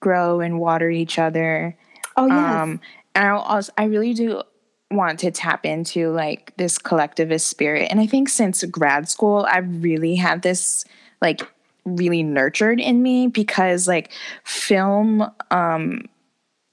[0.00, 1.76] grow and water each other.
[2.16, 2.54] Oh yes.
[2.54, 2.80] Um,
[3.14, 4.42] and I also I really do
[4.90, 7.88] want to tap into like this collectivist spirit.
[7.90, 10.84] And I think since grad school, I've really had this
[11.20, 11.42] like
[11.84, 14.12] really nurtured in me because like
[14.44, 16.04] film um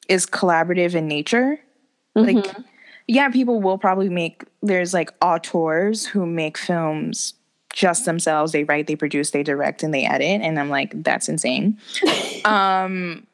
[0.07, 1.59] is collaborative in nature.
[2.15, 2.37] Mm-hmm.
[2.37, 2.55] Like
[3.07, 7.33] yeah, people will probably make there's like auteurs who make films
[7.73, 8.53] just themselves.
[8.53, 10.41] They write, they produce, they direct, and they edit.
[10.41, 11.77] And I'm like, that's insane.
[12.45, 13.27] um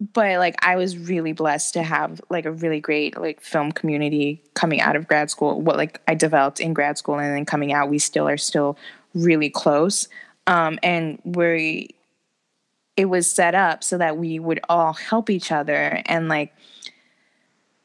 [0.00, 4.42] but like I was really blessed to have like a really great like film community
[4.54, 5.60] coming out of grad school.
[5.60, 8.78] What like I developed in grad school and then coming out, we still are still
[9.14, 10.08] really close.
[10.46, 11.94] Um, and we
[12.96, 16.52] it was set up so that we would all help each other and like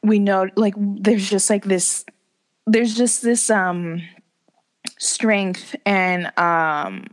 [0.02, 2.04] we know like there's just like this
[2.66, 4.02] there's just this um
[4.98, 7.06] strength and um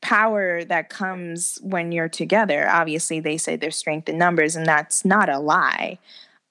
[0.00, 2.68] power that comes when you're together.
[2.68, 5.98] Obviously, they say there's strength in numbers, and that's not a lie.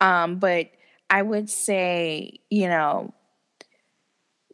[0.01, 0.69] Um, but
[1.09, 3.13] I would say, you know,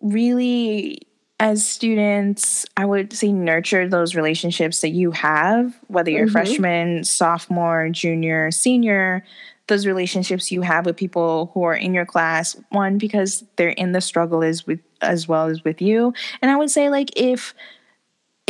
[0.02, 1.08] really
[1.40, 6.34] as students, I would say nurture those relationships that you have, whether you're mm-hmm.
[6.34, 9.26] freshman, sophomore, junior, senior,
[9.66, 13.92] those relationships you have with people who are in your class, one, because they're in
[13.92, 16.14] the struggle as with as well as with you.
[16.44, 17.56] And I would say like if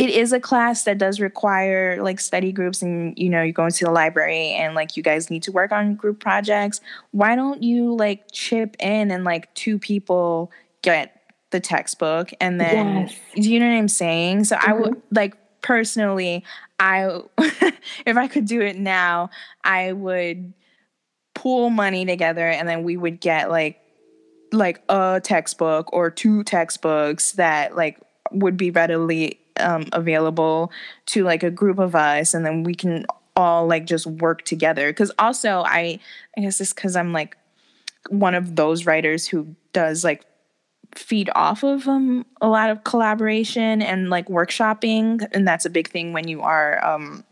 [0.02, 3.66] it is a class that does require like study groups and you know you go
[3.66, 6.80] into the library and like you guys need to work on group projects
[7.12, 10.50] why don't you like chip in and like two people
[10.82, 13.16] get the textbook and then yes.
[13.36, 14.70] do you know what i'm saying so mm-hmm.
[14.70, 16.42] i would like personally
[16.80, 17.20] i
[18.04, 19.30] if i could do it now
[19.62, 20.52] i would
[21.34, 23.78] pool money together and then we would get like
[24.52, 28.00] like a textbook or two textbooks that like
[28.32, 30.70] would be readily um, available
[31.06, 34.90] to like a group of us and then we can all like just work together
[34.90, 35.98] because also i
[36.36, 37.36] i guess it's because i'm like
[38.08, 40.24] one of those writers who does like
[40.94, 45.88] feed off of um, a lot of collaboration and like workshopping and that's a big
[45.88, 47.24] thing when you are um,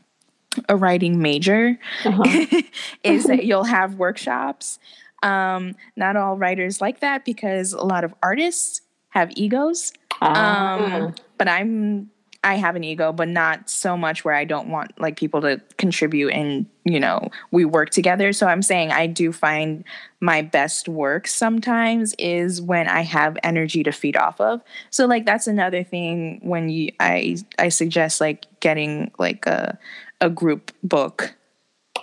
[0.68, 2.62] a writing major uh-huh.
[3.04, 4.78] is that you'll have workshops
[5.22, 11.48] um, not all writers like that because a lot of artists have egos uh but
[11.48, 12.10] i'm
[12.42, 15.60] I have an ego, but not so much where I don't want like people to
[15.76, 18.32] contribute and, you know, we work together.
[18.32, 19.84] So I'm saying I do find
[20.20, 24.62] my best work sometimes is when I have energy to feed off of.
[24.88, 29.78] So like that's another thing when you I I suggest like getting like a
[30.22, 31.34] a group book.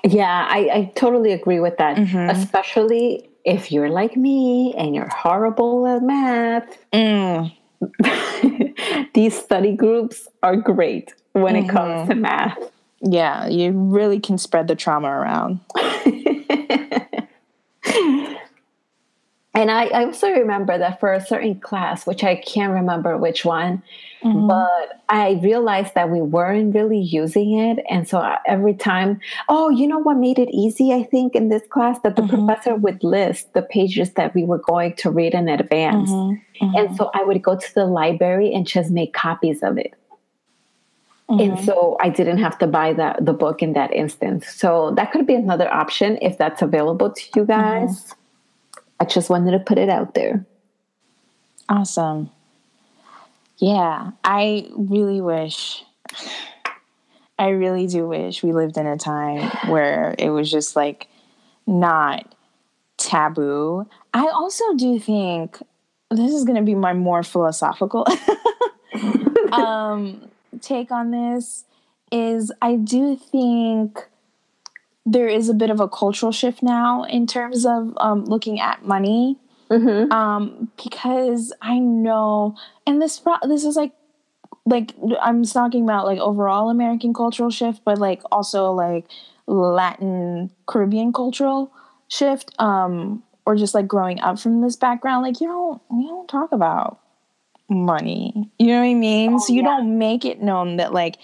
[0.04, 1.98] Yeah, I, I totally agree with that.
[1.98, 2.30] Mm-hmm.
[2.30, 6.92] Especially if you're like me and you're horrible at math.
[6.92, 7.58] Mm
[9.14, 11.70] these study groups are great when mm-hmm.
[11.70, 12.22] it comes to mm-hmm.
[12.22, 12.72] math.
[13.02, 15.60] Yeah, you really can spread the trauma around.
[19.58, 23.44] and I, I, also remember that for a certain class, which I can't remember which
[23.44, 23.82] one,
[24.24, 24.48] mm-hmm.
[24.48, 27.84] but I realized that we weren't really using it.
[27.90, 31.64] And so every time, oh, you know what made it easy, I think, in this
[31.70, 31.98] class?
[32.04, 32.46] That the mm-hmm.
[32.46, 36.12] professor would list the pages that we were going to read in advance.
[36.12, 36.66] Mm-hmm.
[36.66, 36.76] mm-hmm.
[36.78, 39.96] And so I would go to the library and just make copies of it.
[41.30, 41.66] And mm-hmm.
[41.66, 44.48] so I didn't have to buy the, the book in that instance.
[44.48, 47.88] So that could be another option if that's available to you mm-hmm.
[47.88, 48.14] guys.
[49.10, 50.46] Just wanted to put it out there.
[51.70, 52.30] Awesome.
[53.58, 55.84] Yeah, I really wish,
[57.40, 61.08] I really do wish we lived in a time where it was just like
[61.66, 62.36] not
[62.98, 63.88] taboo.
[64.14, 65.58] I also do think
[66.12, 68.06] this is going to be my more philosophical
[69.52, 70.30] um,
[70.62, 71.66] take on this
[72.12, 74.00] is I do think
[75.10, 78.86] there is a bit of a cultural shift now in terms of um, looking at
[78.86, 79.38] money
[79.70, 80.12] Mm-hmm.
[80.12, 82.56] Um, because I know,
[82.86, 83.92] and this this is like
[84.66, 89.06] like I'm talking about like overall American cultural shift, but like also like
[89.46, 91.74] Latin Caribbean cultural
[92.08, 95.24] shift, um, or just like growing up from this background.
[95.24, 97.00] Like you don't you don't talk about
[97.70, 98.50] money.
[98.58, 99.34] You know what I mean?
[99.34, 99.68] Oh, so you yeah.
[99.68, 101.18] don't make it known that like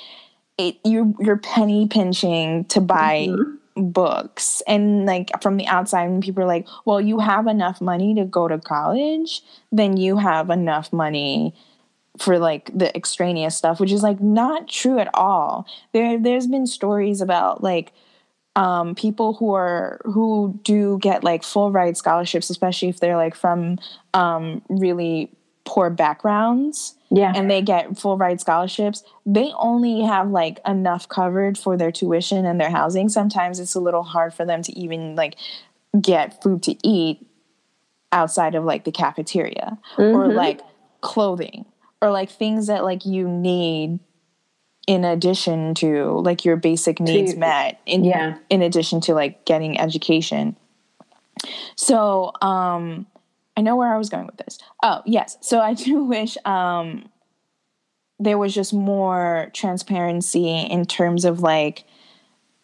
[0.58, 4.62] it you you're penny pinching to buy mm-hmm books.
[4.68, 8.26] And like from the outside when people are like well you have enough money to
[8.26, 11.56] go to college then you have enough money
[12.20, 15.66] for like the extraneous stuff which is like not true at all.
[15.94, 17.94] There there's been stories about like
[18.56, 23.36] um, people who are who do get like full ride scholarships especially if they're like
[23.36, 23.80] from
[24.14, 25.32] um, really
[25.66, 31.58] poor backgrounds yeah and they get full ride scholarships they only have like enough covered
[31.58, 35.16] for their tuition and their housing sometimes it's a little hard for them to even
[35.16, 35.36] like
[36.02, 37.26] get food to eat
[38.12, 40.16] outside of like the cafeteria mm-hmm.
[40.16, 40.62] or like
[41.02, 41.66] clothing
[42.02, 44.00] or like things that like you need
[44.88, 48.38] in addition to like your basic needs to, met in yeah.
[48.50, 50.56] in addition to like getting education
[51.76, 53.06] so um
[53.56, 54.58] I know where I was going with this.
[54.82, 55.38] Oh, yes.
[55.42, 57.10] So I do wish um,
[58.20, 61.84] there was just more transparency in terms of like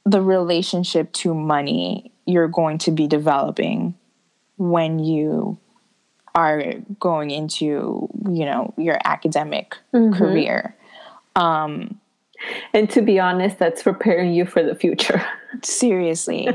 [0.05, 3.95] the relationship to money you're going to be developing
[4.57, 5.57] when you
[6.35, 10.13] are going into, you know, your academic mm-hmm.
[10.13, 10.75] career.
[11.35, 11.99] Um,
[12.73, 15.25] and to be honest, that's preparing you for the future.
[15.63, 16.47] seriously.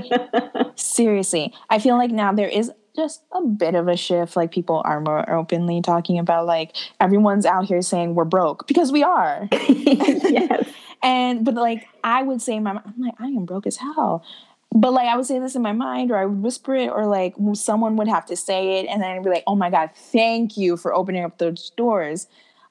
[0.77, 1.53] seriously.
[1.71, 4.37] I feel like now there is just a bit of a shift.
[4.37, 8.93] Like people are more openly talking about like everyone's out here saying we're broke because
[8.93, 9.49] we are.
[9.69, 10.69] yes.
[11.03, 14.25] and but like I would say my I'm like I am broke as hell.
[14.73, 17.07] But like I would say this in my mind, or I would whisper it, or
[17.07, 19.91] like someone would have to say it, and then I'd be like, "Oh my god,
[19.95, 22.27] thank you for opening up those doors."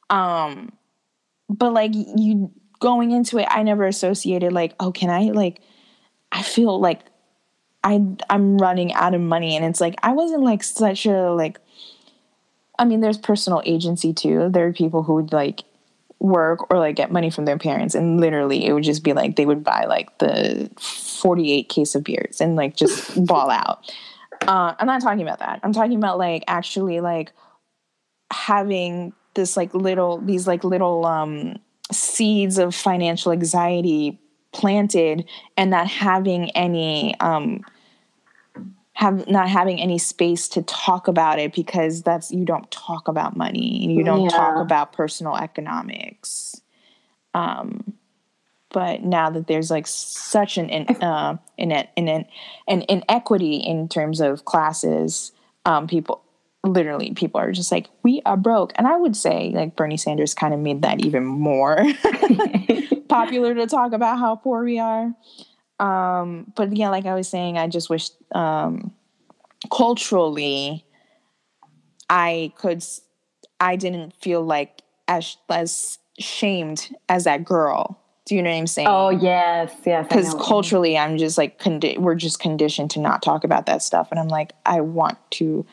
[0.10, 0.74] Um,
[1.50, 5.62] but like you going into it, I never associated like, "Oh, can I like?"
[6.34, 7.00] I feel like
[7.84, 11.60] I I'm running out of money and it's like I wasn't like such a like
[12.80, 14.50] I mean there's personal agency too.
[14.50, 15.64] There are people who would like
[16.20, 19.36] work or like get money from their parents and literally it would just be like
[19.36, 23.92] they would buy like the 48 case of beers and like just ball out.
[24.48, 25.60] Uh, I'm not talking about that.
[25.64, 27.34] I'm talking about like actually like
[28.32, 31.60] having this like little these like little um
[31.92, 34.20] seeds of financial anxiety
[34.54, 35.28] planted
[35.58, 37.64] and not having any um
[38.94, 43.36] have not having any space to talk about it because that's you don't talk about
[43.36, 43.88] money.
[43.92, 44.30] You don't yeah.
[44.30, 46.62] talk about personal economics.
[47.34, 47.94] Um
[48.70, 52.26] but now that there's like such an in, uh, in, in, in,
[52.68, 55.32] an inequity in terms of classes
[55.66, 56.24] um people
[56.64, 58.74] literally people are just like we are broke.
[58.76, 61.84] And i would say like bernie sanders kind of made that even more
[63.08, 65.14] popular to talk about how poor we are
[65.80, 68.94] um, but yeah, like I was saying, I just wish um,
[69.72, 70.86] culturally
[72.10, 72.84] I could,
[73.60, 78.00] I didn't feel like as as shamed as that girl.
[78.26, 78.88] Do you know what I'm saying?
[78.90, 80.08] Oh yes, yes.
[80.08, 84.10] Because culturally, I'm just like condi- we're just conditioned to not talk about that stuff,
[84.12, 85.66] and I'm like, I want to,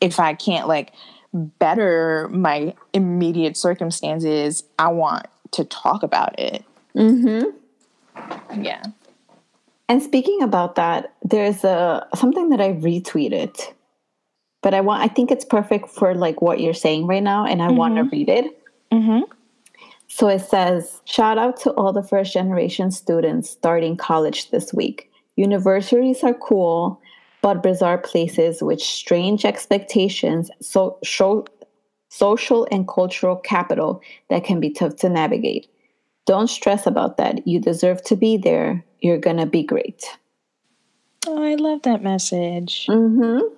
[0.00, 0.92] if I can't like
[1.32, 6.64] better my immediate circumstances, I want to talk about it.
[6.96, 8.62] Mm-hmm.
[8.62, 8.82] Yeah.
[9.90, 13.60] And speaking about that, there's a something that I retweeted,
[14.62, 17.60] but I want I think it's perfect for like what you're saying right now, and
[17.60, 17.76] I mm-hmm.
[17.76, 18.44] want to read it.
[18.92, 19.22] Mm-hmm.
[20.06, 25.10] So it says, "Shout out to all the first generation students starting college this week.
[25.34, 27.02] Universities are cool,
[27.42, 31.46] but bizarre places with strange expectations, so show."
[32.12, 35.68] Social and cultural capital that can be tough to navigate.
[36.26, 37.46] Don't stress about that.
[37.46, 38.84] You deserve to be there.
[39.00, 40.04] You're going to be great.
[41.26, 42.86] Oh, I love that message.
[42.86, 43.54] Mm-hmm.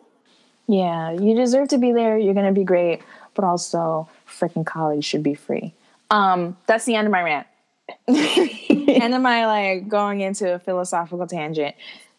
[0.73, 2.19] Yeah, you deserve to be there.
[2.19, 3.03] You're going to be great.
[3.35, 5.75] But also, freaking college should be free.
[6.11, 7.47] Um, that's the end of my rant.
[8.09, 11.75] end of my like going into a philosophical tangent.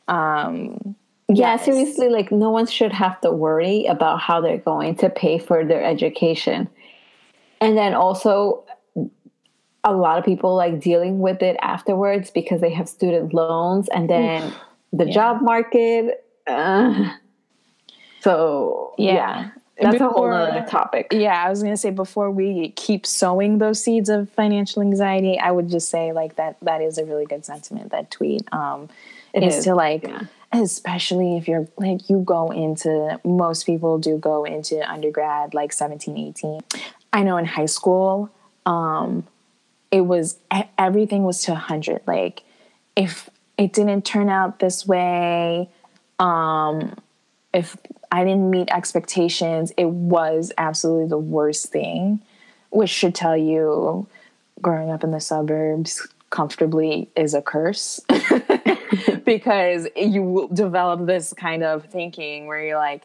[0.07, 0.95] Um,
[1.29, 1.65] yeah, yes.
[1.65, 5.63] seriously, like no one should have to worry about how they're going to pay for
[5.63, 6.69] their education.
[7.61, 8.63] And then also,
[9.83, 14.09] a lot of people like dealing with it afterwards because they have student loans and
[14.09, 14.53] then
[14.93, 15.13] the yeah.
[15.13, 16.25] job market.
[16.47, 17.13] Uh,
[18.21, 19.13] so yeah.
[19.13, 19.49] yeah.
[19.81, 21.07] That's before, a whole other topic.
[21.11, 25.51] Yeah, I was gonna say before we keep sowing those seeds of financial anxiety, I
[25.51, 28.41] would just say like that that is a really good sentiment, that tweet.
[28.53, 28.89] Um
[29.33, 30.21] it is, is to like yeah.
[30.53, 36.17] especially if you're like you go into most people do go into undergrad like 17,
[36.17, 36.61] 18.
[37.11, 38.29] I know in high school,
[38.65, 39.27] um,
[39.93, 40.37] it was
[40.77, 42.43] everything was to 100 like
[42.95, 45.69] if it didn't turn out this way
[46.19, 46.95] um
[47.53, 47.77] if
[48.11, 52.19] i didn't meet expectations it was absolutely the worst thing
[52.71, 54.05] which should tell you
[54.61, 58.01] growing up in the suburbs comfortably is a curse.
[59.25, 63.03] Because you will develop this kind of thinking where you're like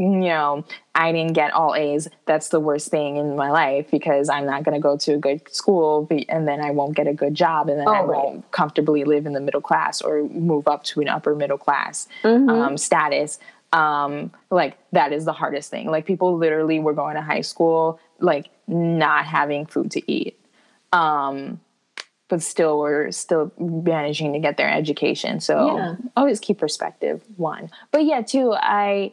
[0.00, 2.08] you know, I didn't get all A's.
[2.24, 5.18] That's the worst thing in my life because I'm not going to go to a
[5.18, 8.36] good school and then I won't get a good job and then oh, I won't
[8.36, 8.50] right.
[8.50, 12.48] comfortably live in the middle class or move up to an upper middle class mm-hmm.
[12.48, 13.38] um, status.
[13.74, 15.90] Um, like that is the hardest thing.
[15.90, 20.40] Like people literally were going to high school like not having food to eat.
[20.94, 21.60] Um,
[22.28, 25.40] but still were still managing to get their education.
[25.40, 25.96] So yeah.
[26.16, 27.70] always keep perspective one.
[27.90, 29.12] But yeah, two, I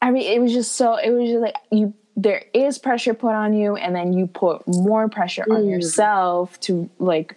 [0.00, 3.34] I mean, it was just so, it was just like you, there is pressure put
[3.34, 5.56] on you, and then you put more pressure mm.
[5.56, 7.36] on yourself to like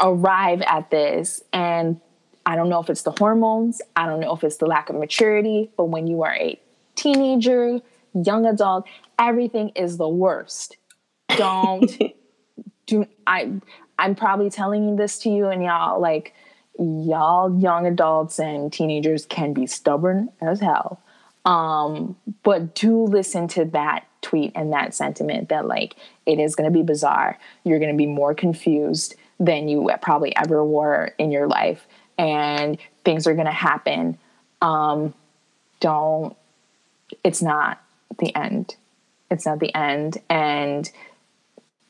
[0.00, 1.42] arrive at this.
[1.52, 2.00] And
[2.46, 4.96] I don't know if it's the hormones, I don't know if it's the lack of
[4.96, 6.58] maturity, but when you are a
[6.94, 7.80] teenager,
[8.14, 8.86] young adult,
[9.18, 10.76] everything is the worst.
[11.36, 11.90] Don't
[12.86, 13.52] do I
[13.98, 16.34] I'm probably telling this to you and y'all like
[16.78, 21.00] y'all young adults and teenagers can be stubborn as hell.
[21.44, 26.70] Um, but do listen to that tweet and that sentiment that like it is going
[26.70, 27.38] to be bizarre.
[27.64, 31.86] You're going to be more confused than you probably ever were in your life,
[32.16, 34.16] and things are going to happen.
[34.62, 35.12] Um,
[35.84, 36.34] don't
[37.22, 37.82] it's not
[38.18, 38.76] the end
[39.30, 40.90] it's not the end and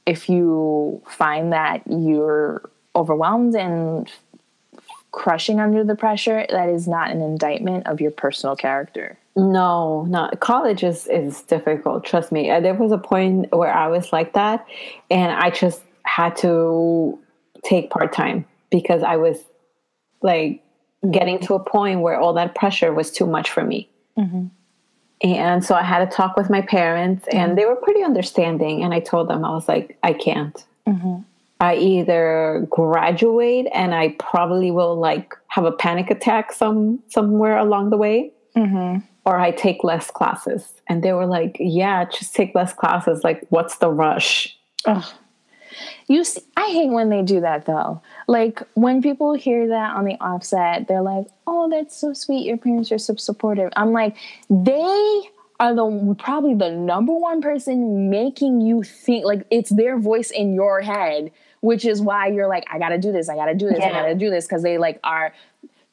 [0.05, 4.11] if you find that you're overwhelmed and
[5.13, 10.31] crushing under the pressure that is not an indictment of your personal character no no
[10.41, 14.33] college is is difficult trust me uh, there was a point where i was like
[14.35, 14.65] that
[15.11, 17.19] and i just had to
[17.65, 19.39] take part-time because i was
[20.23, 20.63] like
[21.11, 24.47] getting to a point where all that pressure was too much for me mm-hmm.
[25.23, 27.55] and so i had to talk with my parents and mm-hmm.
[27.57, 31.23] they were pretty understanding and i told them i was like i can't mm-hmm.
[31.61, 37.91] I either graduate and I probably will like have a panic attack some somewhere along
[37.91, 38.99] the way, mm-hmm.
[39.25, 40.73] Or I take less classes.
[40.89, 43.25] And they were like, "Yeah, just take less classes.
[43.25, 44.57] Like, what's the rush?"
[44.87, 45.05] Ugh.
[46.07, 48.01] You see, I hate when they do that though.
[48.29, 52.47] Like when people hear that on the offset, they're like, "Oh, that's so sweet.
[52.47, 54.17] Your parents are so supportive." I'm like,
[54.51, 55.23] they
[55.61, 60.55] are the probably the number one person making you think like it's their voice in
[60.55, 61.31] your head
[61.65, 63.87] which is why you're like, I gotta do this, I gotta do this, yeah.
[63.87, 65.33] I gotta do this, because they like are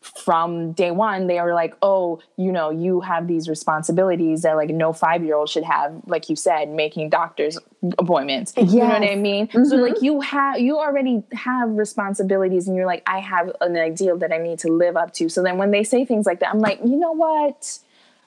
[0.02, 4.70] from day one they are like oh you know you have these responsibilities that like
[4.70, 7.58] no five year old should have like you said making doctor's
[8.00, 8.54] appointments.
[8.58, 8.74] Yes.
[8.74, 9.48] you know what i mean?
[9.48, 9.66] Mm-hmm.
[9.66, 14.18] so like you have you already have responsibilities and you're like i have an ideal
[14.18, 15.30] that i need to live up to.
[15.30, 17.80] So then when they say things like that i'm like you know what?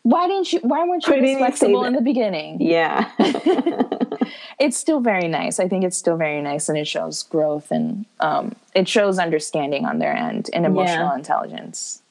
[0.02, 2.60] Why didn't you why weren't you flexible in the beginning?
[2.60, 3.10] Yeah
[4.58, 5.60] it's still very nice.
[5.60, 9.84] I think it's still very nice, and it shows growth and um, it shows understanding
[9.84, 11.16] on their end and emotional yeah.
[11.16, 12.02] intelligence.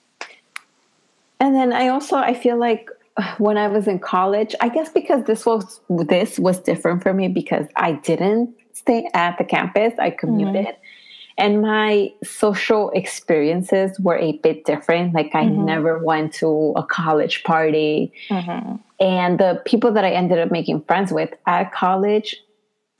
[1.39, 2.89] And then I also I feel like
[3.38, 7.28] when I was in college, I guess because this was this was different for me
[7.28, 9.93] because I didn't stay at the campus.
[9.99, 10.66] I commuted.
[10.66, 10.83] Mm-hmm.
[11.38, 15.14] And my social experiences were a bit different.
[15.14, 15.66] Like, I mm-hmm.
[15.66, 18.14] never went to a college party.
[18.30, 18.76] Mm-hmm.
[19.00, 22.36] And the people that I ended up making friends with at college,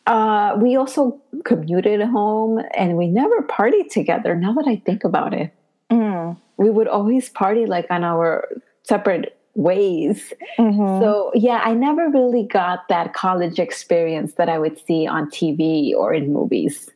[0.08, 4.36] uh, we also commuted home and we never partied together.
[4.36, 5.54] Now that I think about it,
[5.90, 6.36] mm.
[6.58, 8.50] we would always party like on our
[8.84, 10.34] separate ways.
[10.58, 11.02] Mm-hmm.
[11.02, 15.94] So, yeah, I never really got that college experience that I would see on TV
[15.94, 16.90] or in movies.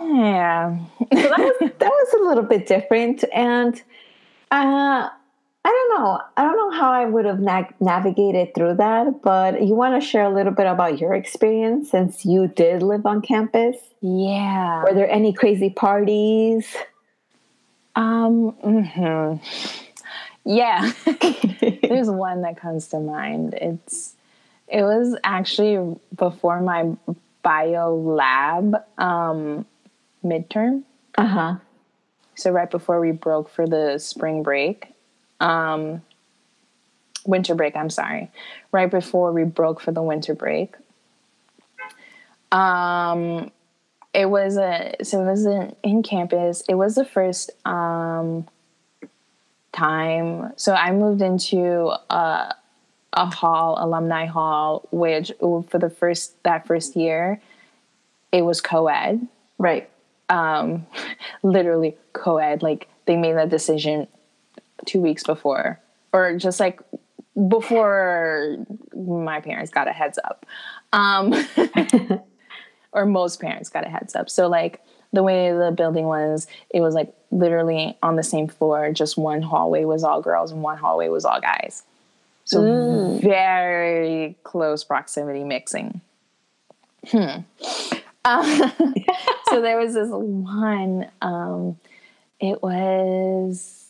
[0.00, 0.78] Yeah.
[1.00, 3.24] so that was, that was a little bit different.
[3.32, 3.74] And
[4.50, 5.08] uh,
[5.64, 6.20] I don't know.
[6.36, 10.06] I don't know how I would have na- navigated through that, but you want to
[10.06, 13.76] share a little bit about your experience since you did live on campus?
[14.00, 14.82] Yeah.
[14.84, 16.74] Were there any crazy parties?
[17.96, 19.42] Um, mm-hmm.
[20.44, 20.92] yeah.
[21.88, 23.54] There's one that comes to mind.
[23.54, 24.14] It's
[24.68, 26.92] it was actually before my
[27.42, 29.66] bio lab um,
[30.24, 30.82] midterm.
[31.16, 31.56] Uh-huh.
[32.34, 34.94] So right before we broke for the spring break
[35.40, 36.02] um,
[37.24, 38.30] winter break, I'm sorry,
[38.72, 40.74] right before we broke for the winter break.
[42.50, 43.50] Um,
[44.14, 46.62] it was a so it was an in campus.
[46.68, 48.48] It was the first um,
[49.72, 50.52] time.
[50.56, 52.54] So I moved into a,
[53.12, 57.40] a hall, alumni hall, which for the first that first year,
[58.32, 59.26] it was co-ed.
[59.58, 59.90] Right.
[60.28, 60.86] Um,
[61.42, 62.62] literally co-ed.
[62.62, 64.08] Like they made that decision
[64.84, 65.80] two weeks before,
[66.12, 66.80] or just like
[67.48, 68.56] before
[68.94, 70.44] my parents got a heads up.
[70.92, 71.34] Um,
[72.92, 74.30] or most parents got a heads up.
[74.30, 78.92] So, like, the way the building was, it was like literally on the same floor,
[78.92, 81.82] just one hallway was all girls and one hallway was all guys.
[82.44, 83.22] So, mm.
[83.22, 86.00] very close proximity mixing.
[87.06, 87.40] Hmm.
[88.24, 88.70] Uh,
[89.50, 91.78] so, there was this one, um,
[92.40, 93.88] it was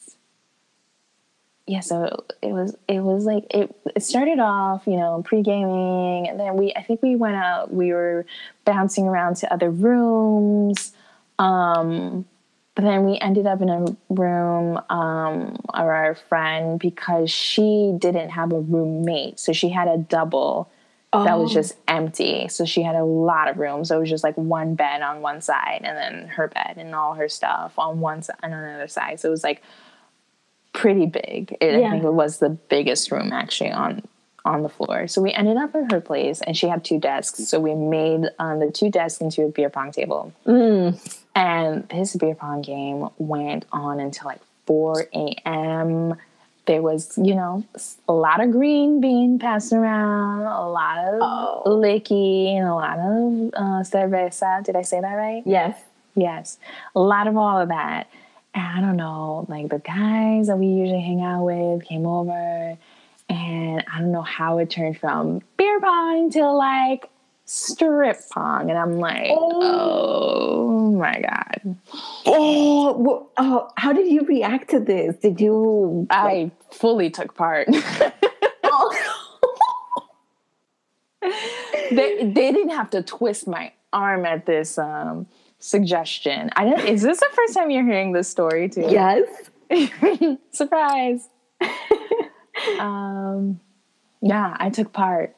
[1.68, 6.26] yeah, so it was it was like it, it started off, you know, pre gaming,
[6.26, 7.72] and then we I think we went out.
[7.72, 8.24] We were
[8.64, 10.92] bouncing around to other rooms,
[11.38, 12.24] um,
[12.74, 18.30] but then we ended up in a room um, of our friend because she didn't
[18.30, 20.70] have a roommate, so she had a double
[21.12, 21.24] oh.
[21.24, 21.54] that was oh.
[21.54, 22.48] just empty.
[22.48, 23.88] So she had a lot of rooms.
[23.88, 26.94] So it was just like one bed on one side, and then her bed and
[26.94, 29.20] all her stuff on one side and on the other side.
[29.20, 29.62] So it was like
[30.72, 31.56] pretty big.
[31.60, 31.88] It, yeah.
[31.88, 34.02] I think it was the biggest room actually on
[34.44, 35.06] on the floor.
[35.08, 37.46] So we ended up at her place, and she had two desks.
[37.48, 40.32] So we made um, the two desks into a beer pong table.
[40.46, 41.18] Mm.
[41.34, 46.14] And this beer pong game went on until like 4 a.m.
[46.68, 47.64] There was, you know,
[48.08, 51.62] a lot of green being passed around, a lot of oh.
[51.66, 54.62] licky, and a lot of uh, cerveza.
[54.62, 55.42] Did I say that right?
[55.46, 55.80] Yes.
[56.14, 56.58] Yes.
[56.94, 58.10] A lot of all of that.
[58.54, 62.76] And I don't know, like the guys that we usually hang out with came over,
[63.30, 67.08] and I don't know how it turned from beer pong to like
[67.48, 71.76] strip pong, and I'm like, oh, my god,
[72.26, 75.16] Oh, well, oh, how did you react to this?
[75.16, 76.06] Did you?
[76.10, 77.68] I fully took part.
[81.90, 85.26] they they didn't have to twist my arm at this um,
[85.58, 86.50] suggestion.
[86.54, 88.86] I don't, is this the first time you're hearing this story too?
[88.90, 89.26] yes.
[90.52, 91.28] Surprise.
[92.78, 93.60] um,
[94.20, 95.34] yeah, I took part.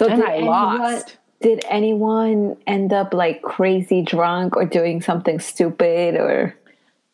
[0.00, 1.02] So And did I anyone,
[1.42, 6.56] did anyone end up like crazy drunk or doing something stupid or?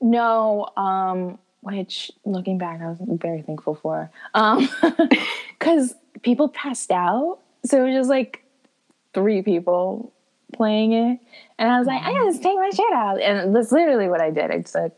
[0.01, 4.09] No, um, which looking back, I was very thankful for.
[4.35, 4.69] Um,
[5.59, 8.45] because people passed out, so it was just like
[9.15, 10.13] three people
[10.53, 11.19] playing it,
[11.59, 14.21] and I was like, I gotta just take my shit out, and that's literally what
[14.21, 14.53] I did.
[14.53, 14.93] I said,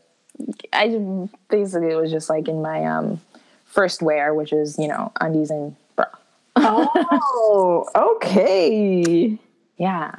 [0.71, 3.19] I just, basically it was just like in my um
[3.65, 5.75] first wear, which is you know undies and.
[6.61, 9.37] Oh, okay.
[9.77, 10.11] Yeah,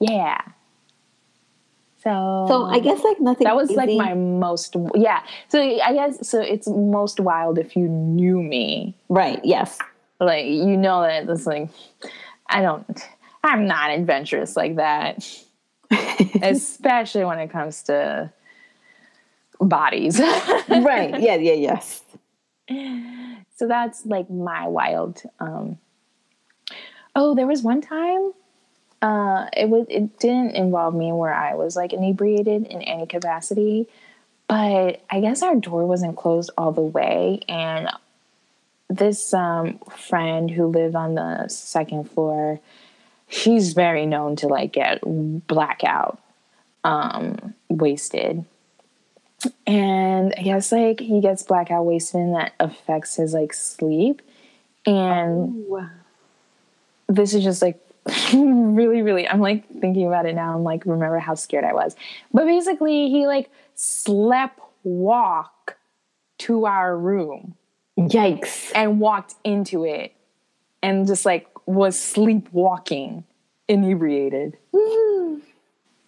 [0.00, 0.40] yeah.
[2.02, 3.44] So So I guess like nothing.
[3.44, 7.86] that was like my most yeah so i guess so it's most wild if you
[7.88, 9.40] knew me right.
[9.44, 9.78] Yes.
[10.18, 11.68] like you know that it's like
[12.48, 13.08] i don't
[13.44, 15.24] i'm not adventurous like that
[16.42, 18.32] especially when it comes to
[19.60, 20.18] bodies
[20.68, 21.20] right.
[21.20, 21.36] Yeah.
[21.36, 21.52] Yeah.
[21.52, 22.02] Yes.
[23.62, 25.78] so that's like my wild um
[27.14, 28.32] oh there was one time
[29.02, 33.86] uh it was it didn't involve me where i was like inebriated in any capacity
[34.48, 37.88] but i guess our door wasn't closed all the way and
[38.90, 42.58] this um friend who lived on the second floor
[43.28, 44.98] she's very known to like get
[45.46, 46.20] blackout
[46.82, 48.44] um wasted
[49.66, 54.22] and I guess like he gets blackout wasted and that affects his like sleep.
[54.86, 55.88] And oh.
[57.08, 57.80] this is just like
[58.34, 60.54] really, really, I'm like thinking about it now.
[60.54, 61.94] I'm like, remember how scared I was.
[62.32, 65.76] But basically, he like slept walk
[66.38, 67.54] to our room
[67.96, 68.72] Yikes.
[68.74, 70.12] and walked into it
[70.82, 73.24] and just like was sleepwalking,
[73.68, 74.56] inebriated.
[74.74, 75.40] Mm.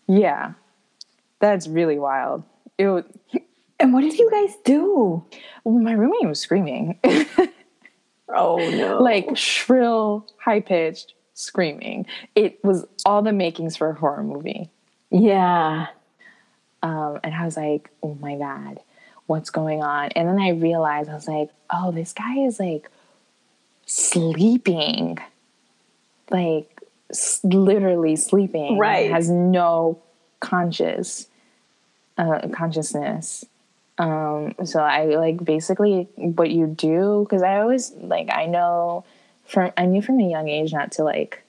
[0.09, 0.55] Yeah,
[1.39, 2.43] that's really wild.
[2.77, 3.05] It was,
[3.85, 5.25] And what did you guys do?
[5.67, 6.99] my roommate was screaming.
[8.37, 9.03] Oh no.
[9.03, 12.07] like shrill, high pitched screaming.
[12.35, 14.71] It was all the makings for a horror movie.
[15.11, 15.89] yeah.
[16.83, 18.81] Um, and I was like, oh my God,
[19.27, 20.09] what's going on?
[20.17, 22.91] And then I realized, I was like, oh, this guy is like
[23.87, 25.19] sleeping,
[26.31, 26.81] like
[27.43, 28.79] literally sleeping.
[28.79, 29.11] Right.
[29.11, 30.03] Has no
[30.41, 31.29] conscious
[32.19, 33.45] uh, consciousness.
[33.99, 39.05] Um, so I like basically what you do because I always like I know
[39.47, 41.43] from I knew from a young age not to like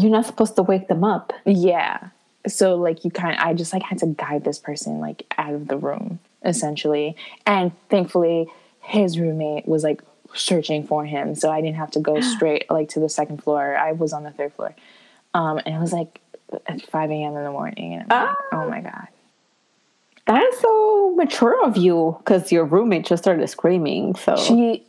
[0.00, 1.32] You're not supposed to wake them up.
[1.44, 2.10] yeah.
[2.46, 5.54] So like you kind of I just like had to guide this person like out
[5.54, 7.16] of the room essentially.
[7.44, 8.46] And thankfully
[8.80, 10.00] his roommate was like
[10.34, 11.34] searching for him.
[11.34, 13.76] So I didn't have to go straight like to the second floor.
[13.76, 14.74] I was on the third floor.
[15.34, 16.20] Um and it was like
[16.66, 17.36] at 5 a.m.
[17.36, 19.08] in the morning and I'm like, oh my God.
[20.28, 24.14] That is so mature of you because your roommate just started screaming.
[24.14, 24.84] So She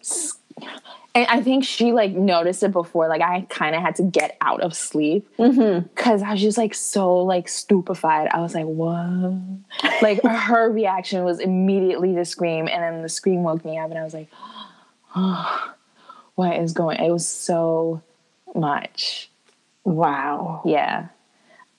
[1.15, 3.07] and I think she like noticed it before.
[3.07, 5.87] Like I kind of had to get out of sleep mm-hmm.
[5.87, 8.27] because I was just like so like stupefied.
[8.33, 9.31] I was like, "What?"
[10.01, 13.97] like her reaction was immediately to scream, and then the scream woke me up, and
[13.97, 14.27] I was like,
[15.15, 15.73] oh,
[16.35, 18.01] "What is going?" It was so
[18.53, 19.29] much.
[19.85, 20.61] wow.
[20.65, 21.07] Yeah.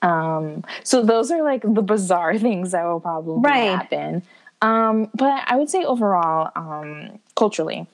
[0.02, 3.76] Um, so those are like the bizarre things that will probably Right.
[3.76, 4.22] happen.
[4.62, 7.86] Um, but I would say overall, um, culturally,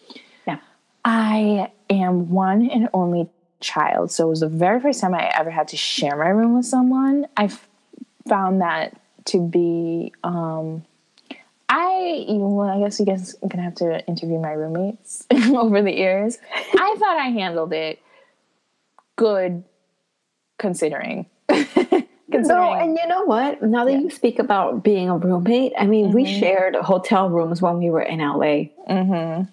[0.46, 0.59] Yeah.
[1.04, 3.28] I am one and only
[3.61, 4.11] child.
[4.11, 6.66] So it was the very first time I ever had to share my room with
[6.66, 7.26] someone.
[7.36, 7.50] I
[8.28, 10.84] found that to be, um,
[11.68, 15.92] I, well, I guess you guys are gonna have to interview my roommates over the
[15.92, 16.38] years.
[16.54, 18.00] I thought I handled it
[19.16, 19.64] good
[20.59, 21.26] considering.
[22.28, 23.62] No, and you know what?
[23.62, 26.40] Now that you speak about being a roommate, I mean, we Mm-hmm.
[26.40, 28.68] shared hotel rooms when we were in LA.
[28.90, 29.44] Mm-hmm.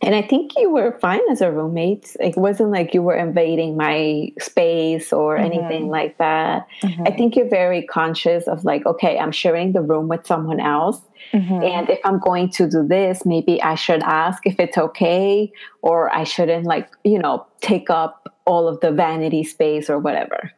[0.00, 2.14] And I think you were fine as a roommate.
[2.20, 5.44] It wasn't like you were invading my space or Mm-hmm.
[5.52, 6.68] anything like that.
[7.06, 11.00] I think you're very conscious of like, okay, I'm sharing the room with someone else.
[11.32, 11.62] Mm-hmm.
[11.62, 15.50] And if I'm going to do this, maybe I should ask if it's okay,
[15.82, 20.52] or I shouldn't like, you know, take up all of the vanity space or whatever.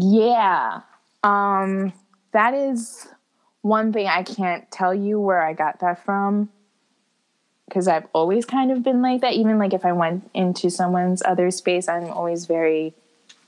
[0.00, 0.80] Yeah.
[1.22, 1.92] Um
[2.32, 3.08] that is
[3.62, 6.48] one thing I can't tell you where I got that from
[7.70, 9.34] because I've always kind of been like that.
[9.34, 12.94] Even like if I went into someone's other space, I'm always very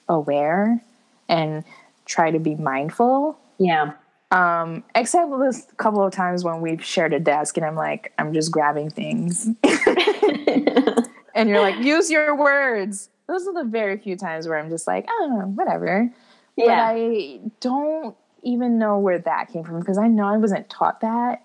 [0.08, 0.82] aware
[1.28, 1.64] and
[2.04, 3.38] try to be mindful.
[3.58, 3.92] Yeah.
[4.30, 8.32] Um, except this couple of times when we've shared a desk and I'm like, I'm
[8.32, 9.46] just grabbing things.
[11.34, 13.10] and you're like, use your words.
[13.26, 16.10] Those are the very few times where I'm just like, oh, whatever.
[16.56, 16.92] Yeah.
[16.92, 21.00] But I don't even know where that came from because I know I wasn't taught
[21.00, 21.44] that.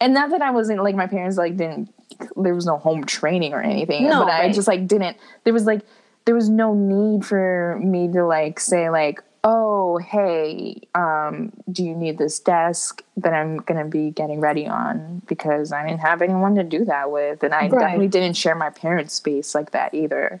[0.00, 1.92] And not that I wasn't like my parents like didn't
[2.36, 4.04] there was no home training or anything.
[4.04, 4.50] No, but right.
[4.50, 5.82] I just like didn't there was like
[6.24, 11.96] there was no need for me to like say like, oh hey, um, do you
[11.96, 15.22] need this desk that I'm gonna be getting ready on?
[15.26, 17.42] Because I didn't have anyone to do that with.
[17.42, 17.70] And I right.
[17.70, 20.40] definitely didn't share my parents' space like that either.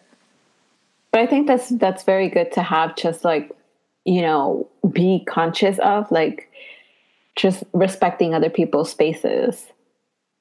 [1.10, 3.50] But I think that's that's very good to have just like,
[4.08, 6.50] you know, be conscious of like
[7.36, 9.66] just respecting other people's spaces.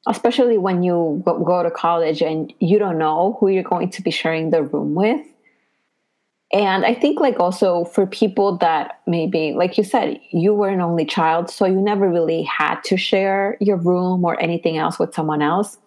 [0.08, 4.10] Especially when you go to college and you don't know who you're going to be
[4.10, 5.26] sharing the room with.
[6.54, 10.80] And i think like also for people that maybe like you said you were an
[10.80, 15.14] only child so you never really had to share your room or anything else with
[15.14, 15.78] someone else.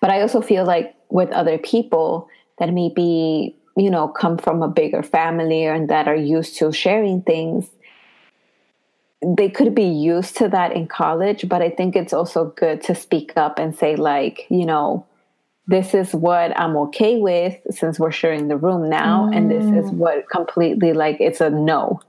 [0.00, 4.68] But i also feel like with other people that maybe you know come from a
[4.68, 7.70] bigger family and that are used to sharing things
[9.26, 12.94] they could be used to that in college but i think it's also good to
[12.94, 15.06] speak up and say like you know
[15.66, 19.36] this is what i'm okay with since we're sharing the room now mm.
[19.36, 19.94] and this is mm.
[19.94, 22.00] what completely like it's a no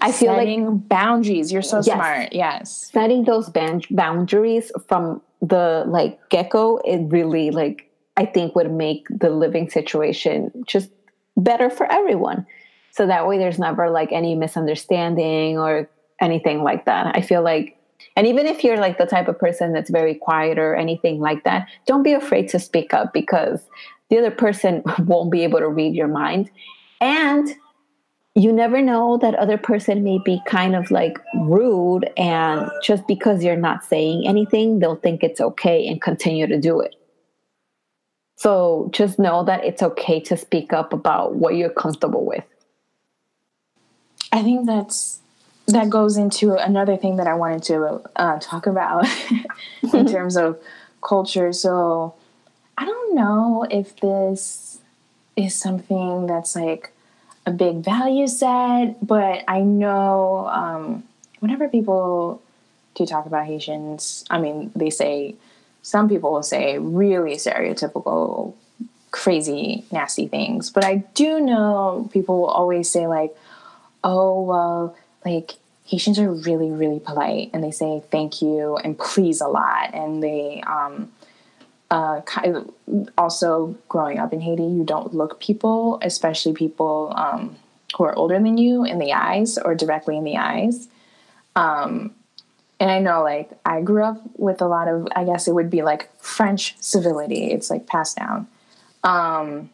[0.00, 5.20] i feel setting like boundaries you're so yes, smart yes setting those band- boundaries from
[5.40, 10.90] the like get-go it really like i think would make the living situation just
[11.36, 12.46] better for everyone
[12.94, 15.88] so that way there's never like any misunderstanding or
[16.20, 17.16] anything like that.
[17.16, 17.76] I feel like,
[18.16, 21.42] and even if you're like the type of person that's very quiet or anything like
[21.44, 23.60] that, don't be afraid to speak up because
[24.10, 26.50] the other person won't be able to read your mind.
[27.00, 27.48] And
[28.36, 33.44] you never know that other person may be kind of like rude and just because
[33.44, 36.96] you're not saying anything they'll think it's okay and continue to do it
[38.36, 42.44] so just know that it's okay to speak up about what you're comfortable with
[44.32, 45.20] i think that's
[45.66, 49.06] that goes into another thing that I wanted to uh, talk about
[49.94, 50.60] in terms of
[51.02, 51.52] culture.
[51.52, 52.14] So
[52.76, 54.78] I don't know if this
[55.36, 56.92] is something that's like
[57.46, 61.04] a big value set, but I know um,
[61.40, 62.42] whenever people
[62.94, 65.34] do talk about Haitians, I mean, they say,
[65.84, 68.54] some people will say really stereotypical,
[69.10, 70.70] crazy, nasty things.
[70.70, 73.36] But I do know people will always say, like,
[74.02, 75.52] oh, well, like
[75.84, 79.92] Haitians are really, really polite and they say thank you and please a lot.
[79.92, 81.12] And they um,
[81.90, 82.22] uh,
[83.18, 87.56] also growing up in Haiti, you don't look people, especially people um,
[87.94, 90.88] who are older than you, in the eyes or directly in the eyes.
[91.54, 92.14] Um,
[92.84, 95.70] and I know, like, I grew up with a lot of, I guess it would
[95.70, 97.46] be like French civility.
[97.50, 98.46] It's like passed down.
[99.02, 99.70] Um,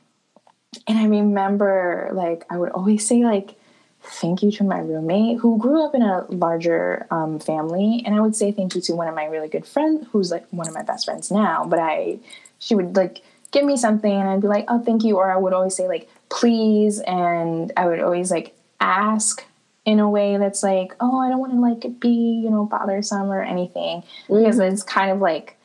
[0.86, 3.56] and I remember, like, I would always say, like,
[4.00, 8.20] thank you to my roommate who grew up in a larger um, family and i
[8.20, 10.72] would say thank you to one of my really good friends who's like one of
[10.72, 12.18] my best friends now but i
[12.60, 15.36] she would like give me something and i'd be like oh thank you or i
[15.36, 19.44] would always say like please and i would always like ask
[19.84, 23.30] in a way that's like oh i don't want to like be you know bothersome
[23.30, 24.38] or anything mm-hmm.
[24.38, 25.56] because it's kind of like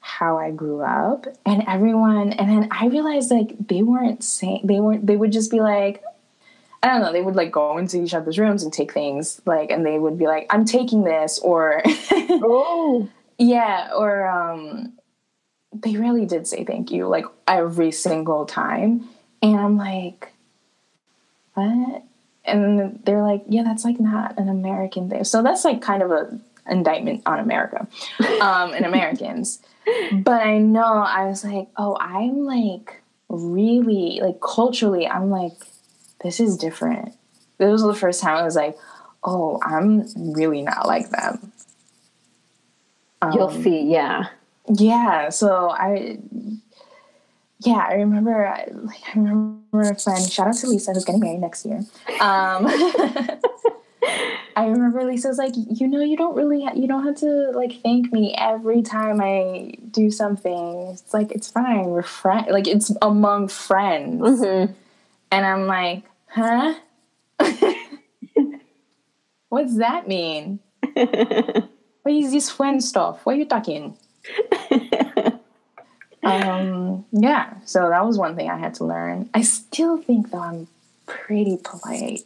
[0.00, 4.78] how I grew up and everyone and then I realized like they weren't saying they
[4.78, 6.00] weren't they would just be like
[6.86, 9.70] I don't know, they would like go into each other's rooms and take things, like,
[9.70, 11.82] and they would be like, I'm taking this, or,
[12.12, 13.08] oh,
[13.38, 14.92] yeah, or, um,
[15.72, 19.08] they really did say thank you, like, every single time.
[19.42, 20.32] And I'm like,
[21.54, 22.04] what?
[22.46, 25.24] And they're like, yeah, that's like not an American thing.
[25.24, 26.38] So that's like kind of a
[26.68, 27.86] indictment on America
[28.40, 29.60] um, and Americans.
[30.12, 35.52] but I know I was like, oh, I'm like really, like, culturally, I'm like,
[36.22, 37.14] this is different.
[37.58, 38.76] This was the first time I was like,
[39.24, 41.52] oh, I'm really not like them.
[43.22, 44.28] Um, You'll see, yeah.
[44.68, 45.30] Yeah.
[45.30, 46.18] So I,
[47.66, 48.48] yeah, I remember,
[48.84, 51.78] like, I remember a friend, shout out to Lisa, who's getting married next year.
[52.20, 52.66] Um,
[54.56, 57.50] I remember Lisa was like, you know, you don't really, ha- you don't have to
[57.54, 60.90] like thank me every time I do something.
[60.92, 61.86] It's like it's fine.
[61.86, 62.46] We're friends.
[62.50, 64.22] Like it's among friends.
[64.22, 64.72] Mm-hmm.
[65.32, 66.74] And I'm like, huh?
[69.48, 70.60] What's that mean?
[70.94, 73.26] what is this friend stuff?
[73.26, 73.96] What are you talking?
[76.26, 79.30] Um, yeah, so that was one thing I had to learn.
[79.34, 80.68] I still think that I'm
[81.06, 82.22] pretty polite.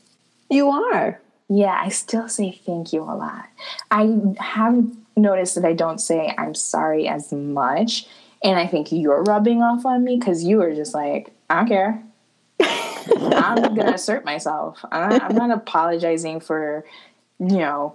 [0.49, 1.21] You are.
[1.49, 3.47] Yeah, I still say thank you a lot.
[3.91, 4.85] I have
[5.17, 8.07] noticed that I don't say I'm sorry as much.
[8.43, 11.69] And I think you're rubbing off on me because you are just like, I don't
[11.69, 12.03] care.
[12.61, 14.83] I'm going to assert myself.
[14.91, 16.85] I'm not, I'm not apologizing for,
[17.39, 17.95] you know,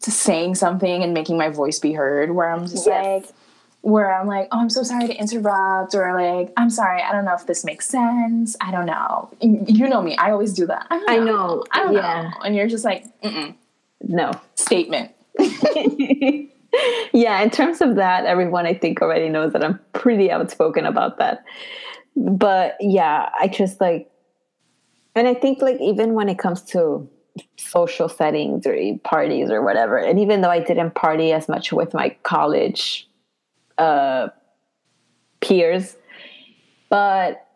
[0.00, 3.24] saying something and making my voice be heard where I'm just yes.
[3.24, 3.34] like,
[3.82, 7.24] where I'm like, oh, I'm so sorry to interrupt, or like, I'm sorry, I don't
[7.24, 8.56] know if this makes sense.
[8.60, 9.30] I don't know.
[9.40, 10.86] You know me, I always do that.
[10.90, 11.04] I, know.
[11.06, 11.64] I know.
[11.72, 12.22] I don't yeah.
[12.22, 12.30] know.
[12.44, 13.54] And you're just like, Mm-mm.
[14.02, 14.30] no.
[14.54, 15.12] Statement.
[17.12, 21.18] yeah, in terms of that, everyone I think already knows that I'm pretty outspoken about
[21.18, 21.44] that.
[22.16, 24.10] But yeah, I just like,
[25.14, 27.08] and I think like even when it comes to
[27.56, 31.94] social settings or parties or whatever, and even though I didn't party as much with
[31.94, 33.08] my college
[33.82, 34.28] uh,
[35.40, 35.96] peers.
[36.88, 37.46] But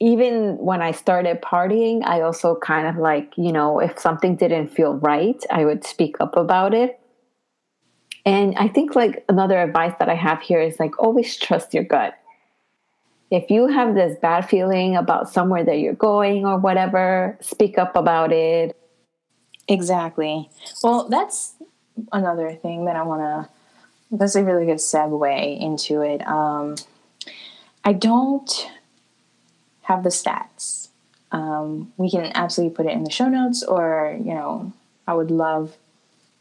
[0.00, 4.68] even when I started partying, I also kind of like, you know, if something didn't
[4.68, 6.98] feel right, I would speak up about it.
[8.26, 11.84] And I think like another advice that I have here is like always trust your
[11.84, 12.14] gut.
[13.30, 17.94] If you have this bad feeling about somewhere that you're going or whatever, speak up
[17.96, 18.76] about it.
[19.68, 20.50] Exactly.
[20.82, 21.54] Well, that's
[22.12, 23.59] another thing that I want to
[24.10, 26.26] that's a really good segue into it.
[26.26, 26.76] Um,
[27.84, 28.68] I don't
[29.82, 30.88] have the stats.
[31.32, 34.72] Um, we can absolutely put it in the show notes, or you know,
[35.06, 35.76] I would love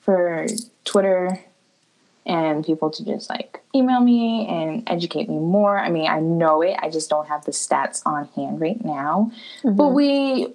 [0.02, 0.48] for
[0.84, 1.44] Twitter
[2.26, 5.78] and people to just like email me and educate me more.
[5.78, 9.32] I mean, I know it, I just don't have the stats on hand right now.
[9.64, 9.76] Mm-hmm.
[9.76, 10.48] But we,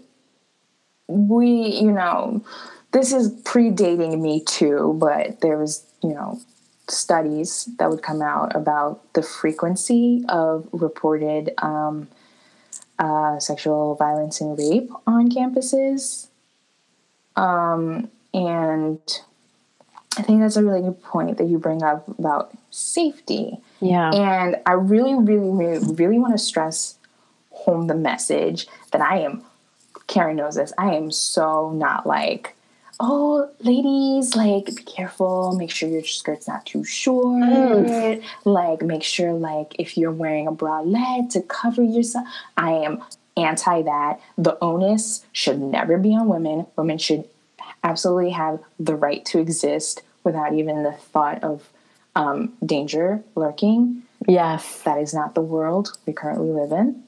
[1.09, 1.49] we,
[1.81, 2.45] you know,
[2.93, 6.41] this is predating me too, but there was, you know,
[6.89, 12.09] studies that would come out about the frequency of reported um,
[12.99, 16.29] uh, sexual violence and rape on campuses.
[17.37, 19.01] Um, and
[20.17, 23.59] I think that's a really good point that you bring up about safety.
[23.81, 24.11] Yeah.
[24.11, 26.99] And I really, really, really, really want to stress
[27.51, 29.43] home the message that I am,
[30.07, 32.55] Karen knows this, I am so not like
[33.01, 37.43] oh, ladies, like be careful, make sure your skirt's not too short.
[37.43, 38.23] Mm.
[38.45, 42.27] Like make sure like if you're wearing a bralette to cover yourself.
[42.57, 43.03] I am
[43.37, 44.21] anti that.
[44.39, 46.67] The onus should never be on women.
[46.77, 47.25] Women should
[47.83, 51.69] absolutely have the right to exist without even the thought of
[52.17, 54.03] um, danger lurking.
[54.27, 54.83] Yes.
[54.83, 57.03] That is not the world we currently live in.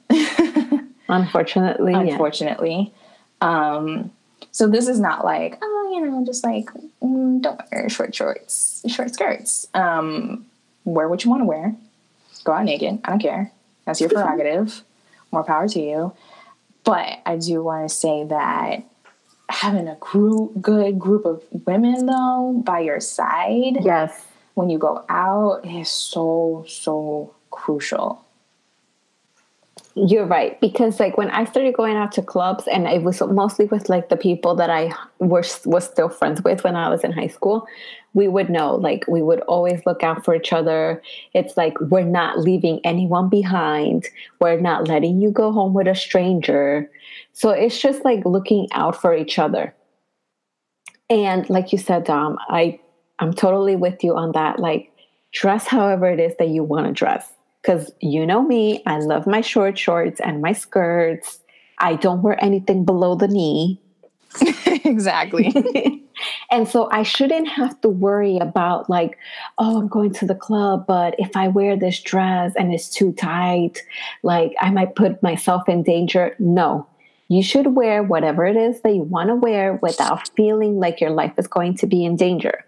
[1.09, 1.95] Unfortunately.
[1.95, 2.93] Unfortunately.
[3.41, 3.77] Yeah.
[3.77, 4.11] Um,
[4.57, 6.71] so this is not like, oh, you know, just like
[7.03, 9.67] mm, don't wear short shorts, short skirts.
[9.75, 10.47] Um,
[10.87, 11.75] wear what you want to wear.
[12.43, 13.01] Go out naked.
[13.05, 13.53] I don't care.
[13.85, 14.83] That's your prerogative.
[15.31, 16.15] More power to you.
[16.85, 18.85] But I do want to say that
[19.51, 25.05] having a group, good group of women though by your side, yes, when you go
[25.11, 28.25] out is so so crucial.
[29.99, 33.65] You're right because like when I started going out to clubs and it was mostly
[33.65, 37.13] with like the people that I was was still friends with when I was in
[37.13, 37.67] high school,
[38.13, 41.03] we would know like we would always look out for each other.
[41.33, 44.07] It's like we're not leaving anyone behind.
[44.39, 46.91] We're not letting you go home with a stranger.
[47.33, 49.75] So it's just like looking out for each other.
[51.09, 52.79] And like you said, Dom, I
[53.19, 54.59] I'm totally with you on that.
[54.59, 54.93] Like
[55.33, 57.36] dress however it is that you want to dress
[57.67, 61.41] because you know me, I love my short shorts and my skirts.
[61.79, 63.81] I don't wear anything below the knee.
[64.85, 65.53] exactly.
[66.51, 69.19] and so I shouldn't have to worry about, like,
[69.59, 73.13] oh, I'm going to the club, but if I wear this dress and it's too
[73.13, 73.83] tight,
[74.23, 76.37] like, I might put myself in danger.
[76.39, 76.87] No,
[77.29, 81.11] you should wear whatever it is that you want to wear without feeling like your
[81.11, 82.65] life is going to be in danger.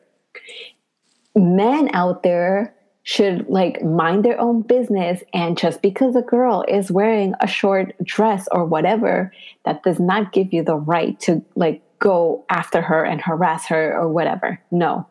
[1.37, 2.75] Men out there
[3.09, 7.95] should like mind their own business and just because a girl is wearing a short
[8.05, 9.33] dress or whatever
[9.65, 13.97] that does not give you the right to like go after her and harass her
[13.99, 14.61] or whatever.
[14.71, 15.07] No.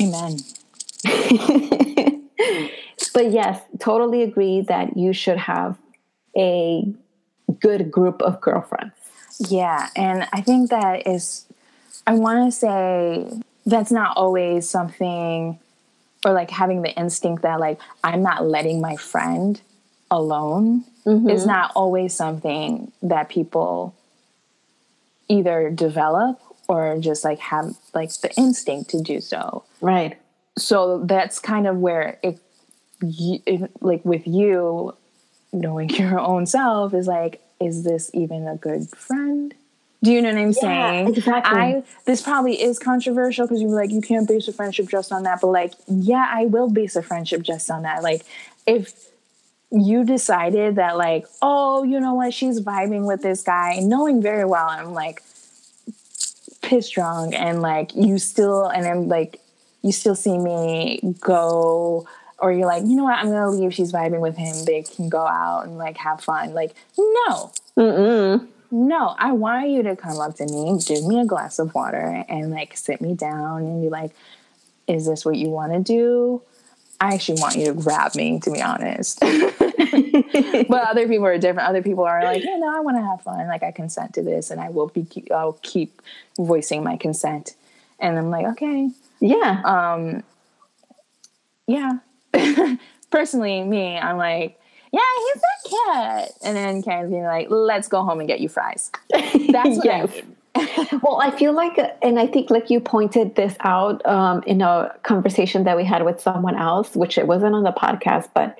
[0.00, 0.38] Amen.
[3.12, 5.78] But yes totally agree that you should have
[6.36, 6.84] a
[7.60, 8.94] good group of girlfriends.
[9.38, 11.46] Yeah and i think that is
[12.06, 15.59] i want to say that's not always something
[16.24, 19.60] or like having the instinct that like I'm not letting my friend
[20.10, 21.28] alone mm-hmm.
[21.28, 23.94] is not always something that people
[25.28, 29.64] either develop or just like have like the instinct to do so.
[29.80, 30.18] Right.
[30.58, 32.38] So that's kind of where it,
[33.02, 34.94] it like with you
[35.52, 39.54] knowing your own self is like, is this even a good friend?
[40.02, 41.08] Do you know what I'm yeah, saying?
[41.08, 41.58] Exactly.
[41.58, 45.24] I this probably is controversial because you're like you can't base a friendship just on
[45.24, 48.02] that, but like yeah, I will base a friendship just on that.
[48.02, 48.24] Like
[48.66, 49.10] if
[49.70, 54.44] you decided that like oh you know what she's vibing with this guy knowing very
[54.44, 55.22] well i'm like
[56.60, 59.40] pissed drunk and like you still and i'm like
[59.82, 62.06] you still see me go
[62.38, 65.08] or you're like you know what i'm gonna leave she's vibing with him they can
[65.08, 68.48] go out and like have fun like no Mm-mm.
[68.70, 72.24] No i want you to come up to me give me a glass of water
[72.28, 74.12] and like sit me down and be like
[74.86, 76.42] is this what you want to do
[77.00, 79.20] I actually want you to grab me, to be honest.
[79.20, 81.66] but other people are different.
[81.66, 83.48] Other people are like, yeah, no, I want to have fun.
[83.48, 85.06] Like I consent to this, and I will be.
[85.30, 86.02] I'll keep
[86.36, 87.54] voicing my consent.
[87.98, 90.22] And I'm like, okay, yeah, um,
[91.66, 92.00] yeah.
[93.10, 94.59] Personally, me, I'm like,
[94.92, 96.32] yeah, he's a cat.
[96.42, 98.90] And then Karen's being like, let's go home and get you fries.
[99.10, 100.10] That's what yes.
[100.10, 100.36] I mean.
[101.02, 104.92] well, I feel like, and I think like you pointed this out um, in a
[105.04, 108.56] conversation that we had with someone else, which it wasn't on the podcast, but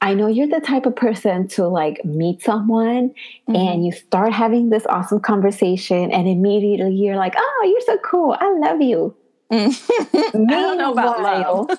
[0.00, 3.10] I know you're the type of person to like meet someone
[3.48, 3.54] mm-hmm.
[3.54, 8.36] and you start having this awesome conversation, and immediately you're like, oh, you're so cool.
[8.38, 9.14] I love you.
[9.50, 10.46] Mm-hmm.
[10.50, 11.78] I don't know about love.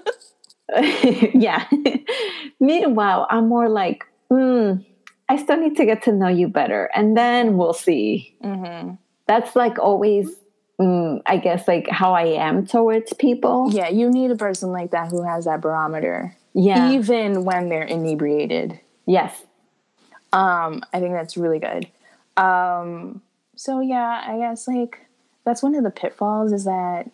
[1.34, 1.68] yeah.
[2.60, 4.84] Meanwhile, I'm more like, mm,
[5.30, 8.36] I still need to get to know you better, and then we'll see.
[8.44, 8.96] Mm-hmm.
[9.26, 10.36] That's like always
[10.80, 13.70] mm, i guess like how i am towards people.
[13.72, 16.92] Yeah you need a person like that who has that barometer yeah.
[16.92, 18.80] even when they're inebriated.
[19.06, 19.44] Yes.
[20.32, 21.88] Um i think that's really good.
[22.38, 23.22] Um
[23.56, 25.00] so yeah i guess like
[25.46, 27.10] that's one of the pitfalls is that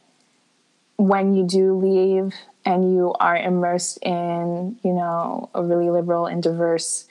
[0.96, 2.34] when you do leave
[2.66, 7.06] and you are immersed in you know a really liberal and diverse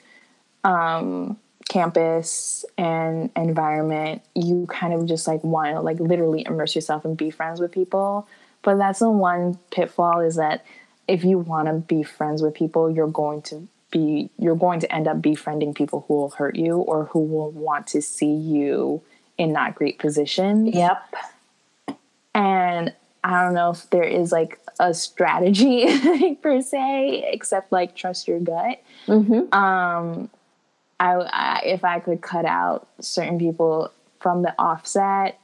[0.63, 1.37] um
[1.69, 7.15] campus and environment, you kind of just like want to like literally immerse yourself and
[7.15, 8.27] be friends with people.
[8.63, 10.65] But that's the one pitfall is that
[11.07, 14.93] if you want to be friends with people, you're going to be you're going to
[14.93, 19.01] end up befriending people who will hurt you or who will want to see you
[19.37, 20.67] in not great position.
[20.67, 21.01] Yep.
[22.35, 22.93] And
[23.23, 28.39] I don't know if there is like a strategy per se, except like trust your
[28.39, 28.81] gut.
[29.07, 29.53] Mm-hmm.
[29.53, 30.29] Um,
[30.99, 35.39] I, I if I could cut out certain people from the offset,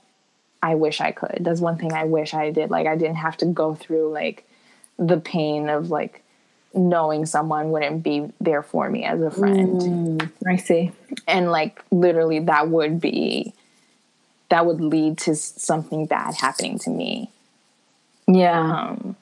[0.64, 1.40] I wish I could.
[1.42, 2.72] That's one thing I wish I did.
[2.72, 4.48] Like I didn't have to go through like
[4.98, 6.24] the pain of like
[6.74, 9.82] knowing someone wouldn't be there for me as a friend.
[9.82, 10.92] Mm, I see.
[11.28, 13.54] And like literally that would be
[14.50, 17.32] that would lead to something bad happening to me.
[18.28, 18.90] Yeah.
[18.90, 19.16] Um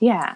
[0.00, 0.34] yeah.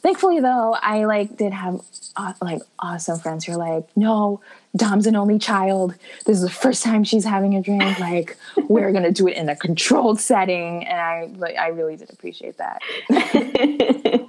[0.00, 1.80] Thankfully, though, I like did have
[2.16, 4.40] uh, like awesome friends who are like, no,
[4.76, 5.94] Dom's an only child.
[6.24, 7.82] This is the first time she's having a drink.
[7.98, 8.36] Like,
[8.68, 12.58] we're gonna do it in a controlled setting, and I like I really did appreciate
[12.58, 12.80] that.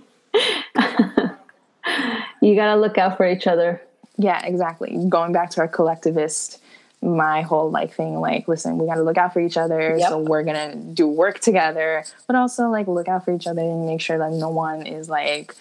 [2.41, 3.81] you gotta look out for each other.
[4.17, 5.05] Yeah, exactly.
[5.07, 6.59] Going back to our collectivist
[7.01, 10.09] my whole like thing like listen we got to look out for each other yep.
[10.09, 13.85] so we're gonna do work together but also like look out for each other and
[13.85, 15.55] make sure that no one is like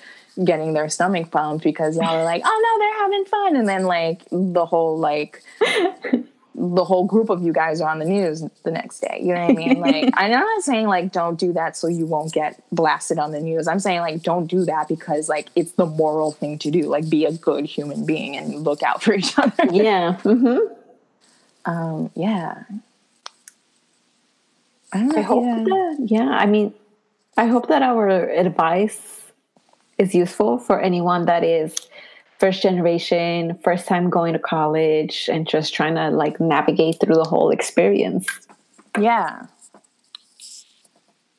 [0.45, 3.85] getting their stomach pumped because y'all are like oh no they're having fun and then
[3.85, 5.43] like the whole like
[6.60, 9.47] the whole group of you guys are on the news the next day you know
[9.47, 9.81] what i mean?
[9.81, 13.39] Like i'm not saying like don't do that so you won't get blasted on the
[13.39, 13.69] news.
[13.69, 17.09] I'm saying like don't do that because like it's the moral thing to do like
[17.09, 19.66] be a good human being and look out for each other.
[19.70, 20.74] Yeah mm-hmm
[21.69, 22.65] um, yeah.
[24.93, 25.65] I, know, I hope yeah.
[25.65, 26.73] that, yeah, I mean,
[27.36, 29.27] I hope that our advice
[29.99, 31.77] is useful for anyone that is
[32.39, 37.28] first generation, first time going to college, and just trying to like navigate through the
[37.28, 38.27] whole experience.
[38.99, 39.47] Yeah.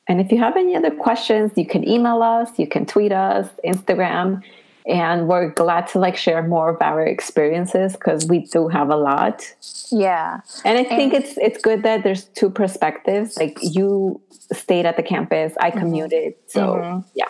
[0.06, 3.48] And if you have any other questions, you can email us, you can tweet us,
[3.64, 4.42] Instagram
[4.86, 8.96] and we're glad to like share more of our experiences because we do have a
[8.96, 9.42] lot
[9.90, 14.20] yeah and i think and, it's it's good that there's two perspectives like you
[14.52, 15.78] stayed at the campus i mm-hmm.
[15.78, 16.48] commuted mm-hmm.
[16.48, 17.08] so mm-hmm.
[17.14, 17.28] yeah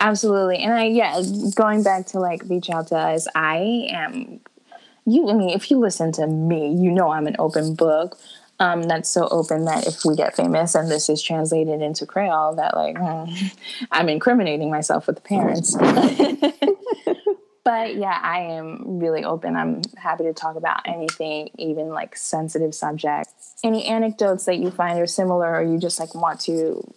[0.00, 1.22] absolutely and i yeah
[1.54, 4.40] going back to like reach out to us i am
[5.06, 8.18] you i mean if you listen to me you know i'm an open book
[8.62, 12.54] um, that's so open that if we get famous and this is translated into Creole,
[12.54, 13.34] that like hmm,
[13.90, 15.74] I'm incriminating myself with the parents.
[17.64, 19.56] but yeah, I am really open.
[19.56, 23.56] I'm happy to talk about anything, even like sensitive subjects.
[23.64, 26.88] Any anecdotes that you find are similar, or you just like want to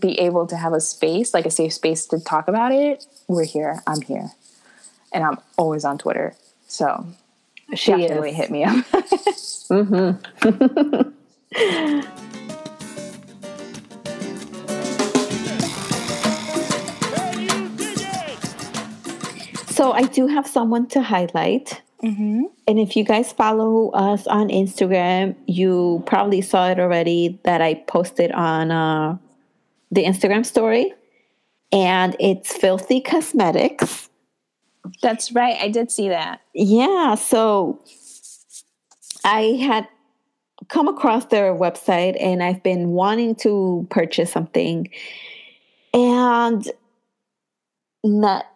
[0.00, 3.44] be able to have a space, like a safe space to talk about it, we're
[3.44, 3.82] here.
[3.84, 4.30] I'm here,
[5.12, 6.36] and I'm always on Twitter.
[6.68, 7.04] So
[7.74, 8.36] She definitely is.
[8.36, 8.84] hit me up.
[19.76, 21.82] So I do have someone to highlight.
[22.66, 27.74] And if you guys follow us on Instagram, you probably saw it already that I
[27.74, 29.18] posted on uh,
[29.90, 30.94] the Instagram story.
[31.72, 34.08] And it's Filthy Cosmetics.
[35.02, 35.56] That's right.
[35.60, 36.40] I did see that.
[36.54, 37.80] Yeah, so
[39.24, 39.88] I had
[40.68, 44.90] come across their website and I've been wanting to purchase something.
[45.92, 46.70] And
[48.04, 48.46] not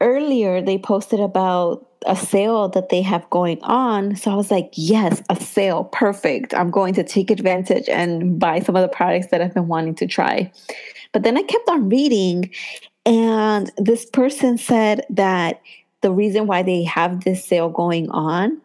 [0.00, 4.16] earlier they posted about a sale that they have going on.
[4.16, 5.84] So I was like, yes, a sale.
[5.84, 6.54] Perfect.
[6.54, 9.94] I'm going to take advantage and buy some of the products that I've been wanting
[9.96, 10.50] to try.
[11.12, 12.50] But then I kept on reading,
[13.06, 15.60] and this person said that
[16.02, 18.60] the reason why they have this sale going on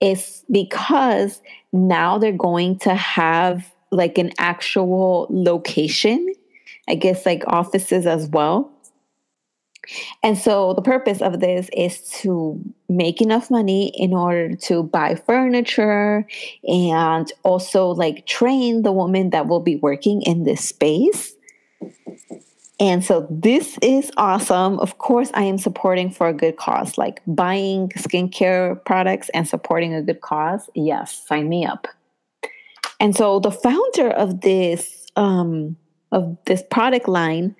[0.00, 1.40] is because
[1.72, 6.32] now they're going to have like an actual location,
[6.88, 8.70] I guess like offices as well.
[10.22, 15.14] And so the purpose of this is to make enough money in order to buy
[15.14, 16.26] furniture
[16.64, 21.36] and also like train the woman that will be working in this space.
[22.78, 24.78] And so this is awesome.
[24.80, 29.94] Of course, I am supporting for a good cause, like buying skincare products and supporting
[29.94, 30.68] a good cause.
[30.74, 31.88] Yes, sign me up.
[33.00, 35.76] And so the founder of this um,
[36.12, 37.56] of this product line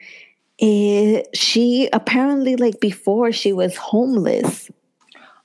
[0.58, 4.70] is she apparently like before she was homeless.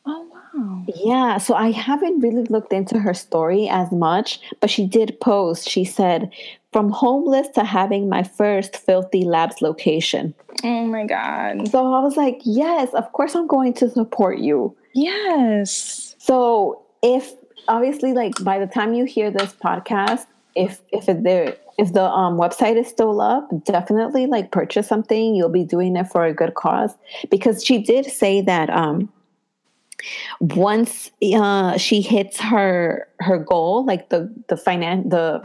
[0.06, 0.86] Oh wow.
[0.96, 5.70] Yeah, so I haven't really looked into her story as much, but she did post.
[5.70, 6.32] She said,
[6.72, 10.34] "From homeless to having my first Filthy Labs location."
[10.64, 11.68] Oh my god.
[11.70, 16.16] So I was like, "Yes, of course I'm going to support you." Yes.
[16.20, 17.34] So if
[17.68, 20.26] obviously like by the time you hear this podcast,
[20.56, 25.36] if if it there if the um, website is still up, definitely like purchase something.
[25.36, 26.94] You'll be doing it for a good cause
[27.30, 29.12] because she did say that um,
[30.40, 35.42] once uh, she hits her her goal, like the the finan the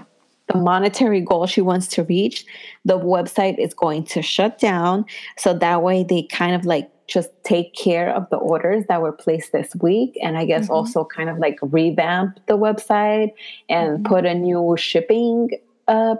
[0.48, 2.44] the monetary goal she wants to reach,
[2.84, 5.04] the website is going to shut down.
[5.36, 9.12] So that way they kind of like just take care of the orders that were
[9.12, 10.18] placed this week.
[10.22, 13.32] And I guess also kind of like revamp the website
[13.68, 15.50] and put a new shipping
[15.88, 16.16] uh,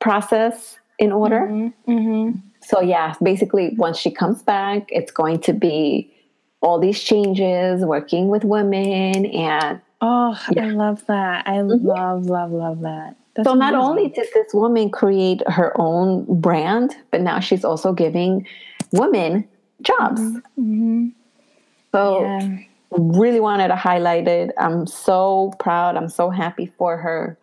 [0.00, 1.48] process in order.
[1.88, 2.38] Mm-hmm.
[2.62, 6.12] So yeah, basically once she comes back, it's going to be
[6.60, 10.64] all these changes, working with women and Oh, Yeah.
[10.64, 11.46] I love that.
[11.46, 13.16] I love, love, love that.
[13.34, 13.90] That's so not amazing.
[13.90, 18.46] only did this woman create her own brand, but now she's also giving
[18.92, 19.48] women
[19.82, 20.20] jobs.
[20.58, 21.12] Mhm.
[21.92, 22.58] So Yeah.
[22.90, 24.52] really wanted to highlight it.
[24.58, 25.96] I'm so proud.
[25.96, 27.38] I'm so happy for her.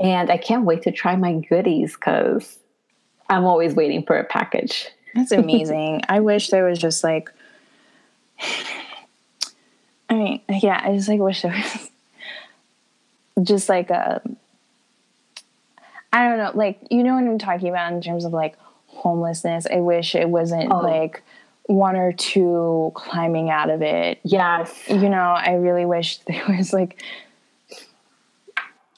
[0.00, 2.58] And I can't wait to try my goodies because
[3.28, 4.88] I'm always waiting for a package.
[5.14, 6.02] That's amazing.
[6.08, 7.30] I wish there was just like,
[10.10, 11.90] I mean, yeah, I just like wish there was
[13.46, 14.20] just like a,
[16.12, 18.56] I don't know, like, you know what I'm talking about in terms of like
[18.86, 19.66] homelessness.
[19.72, 20.78] I wish it wasn't Oh.
[20.80, 21.22] like
[21.66, 24.18] one or two climbing out of it.
[24.24, 24.74] Yes.
[24.88, 27.02] You know, I really wish there was like,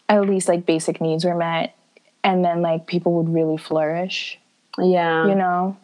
[0.09, 1.75] at least like basic needs were met
[2.23, 4.39] and then like people would really flourish
[4.79, 5.27] Yeah.
[5.27, 5.77] you know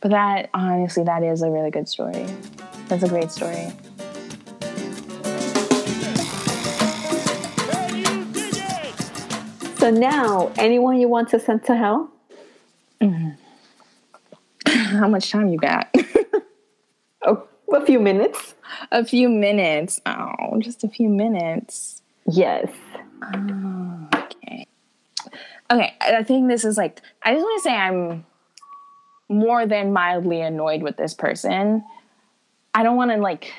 [0.00, 2.26] but that honestly that is a really good story
[2.88, 3.68] that's a great story
[9.82, 12.08] So now, anyone you want to send to hell?
[13.00, 13.30] Mm-hmm.
[14.96, 15.92] how much time you got
[17.26, 18.54] Oh, a few minutes.
[18.92, 22.70] a few minutes oh just a few minutes Yes.
[23.34, 24.68] Oh, okay
[25.68, 28.24] okay i think this is like i just want to say i'm
[29.28, 31.82] more than mildly annoyed with this person
[32.72, 33.52] i don't want to like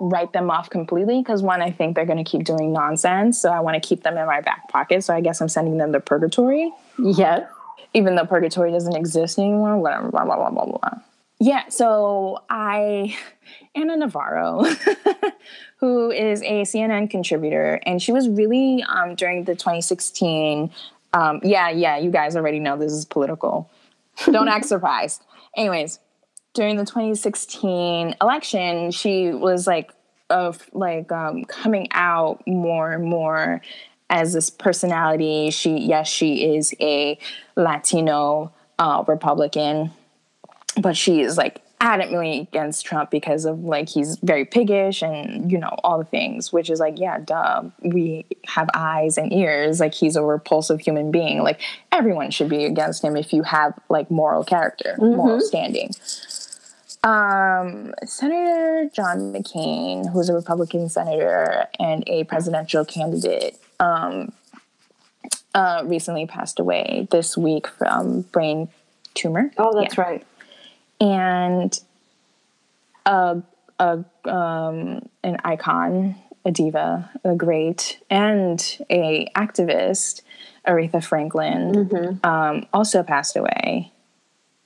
[0.00, 3.50] write them off completely because one i think they're going to keep doing nonsense so
[3.50, 5.92] i want to keep them in my back pocket so i guess i'm sending them
[5.92, 7.48] to purgatory Yes.
[7.94, 11.00] even though purgatory doesn't exist anymore, whatever, blah, blah, blah, blah, blah.
[11.38, 13.14] Yeah, so I,
[13.74, 14.64] Ana Navarro,
[15.78, 20.70] who is a CNN contributor, and she was really, um, during the 2016,
[21.12, 23.70] um, yeah, yeah, you guys already know this is political.
[24.24, 25.22] Don't act surprised.
[25.56, 25.98] Anyways,
[26.56, 29.92] during the 2016 election, she was like
[30.30, 33.60] of like um, coming out more and more
[34.10, 35.50] as this personality.
[35.50, 37.18] She yes, she is a
[37.56, 39.92] Latino uh, Republican,
[40.80, 45.58] but she is like adamantly against Trump because of like he's very piggish and you
[45.58, 47.64] know all the things, which is like yeah, duh.
[47.82, 49.78] We have eyes and ears.
[49.80, 51.42] Like he's a repulsive human being.
[51.42, 51.60] Like
[51.92, 55.90] everyone should be against him if you have like moral character, moral standing.
[57.06, 64.32] Um, Senator John McCain, who's a Republican senator and a presidential candidate, um,
[65.54, 68.68] uh, recently passed away this week from brain
[69.14, 69.52] tumor.
[69.56, 70.26] Oh, that's Yeah right.
[71.00, 71.78] and
[73.04, 73.42] a,
[73.78, 80.22] a um, an icon, a diva, a great, and a activist,
[80.66, 83.92] Aretha Franklin, um, also passed away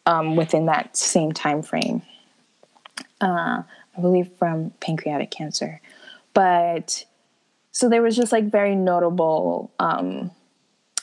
[0.06, 2.02] um, within that same time frame.
[3.20, 3.62] Uh,
[3.96, 5.80] I believe from pancreatic cancer,
[6.32, 7.04] but
[7.72, 10.30] so there was just like very notable um,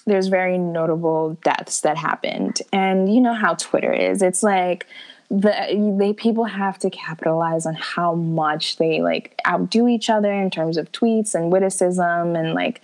[0.08, 2.62] there's very notable deaths that happened.
[2.72, 4.22] And you know how twitter is.
[4.22, 4.88] It's like
[5.30, 10.50] the they people have to capitalize on how much they like outdo each other in
[10.50, 12.82] terms of tweets and witticism and like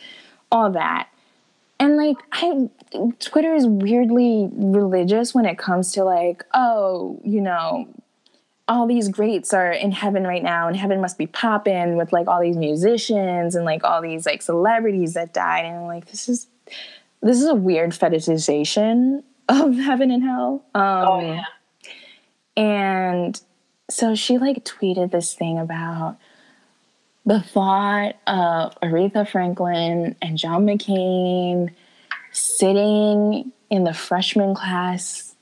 [0.52, 1.08] all that.
[1.80, 2.70] And like i
[3.20, 7.88] twitter is weirdly religious when it comes to like oh you know
[8.68, 12.28] all these greats are in heaven right now and heaven must be popping with like
[12.28, 16.48] all these musicians and like all these like celebrities that died and like this is
[17.22, 21.44] this is a weird fetishization of heaven and hell um Oh yeah.
[22.56, 23.40] and
[23.90, 26.18] so she like tweeted this thing about
[27.26, 31.70] the thought of Aretha Franklin and John McCain
[32.32, 35.33] sitting in the freshman class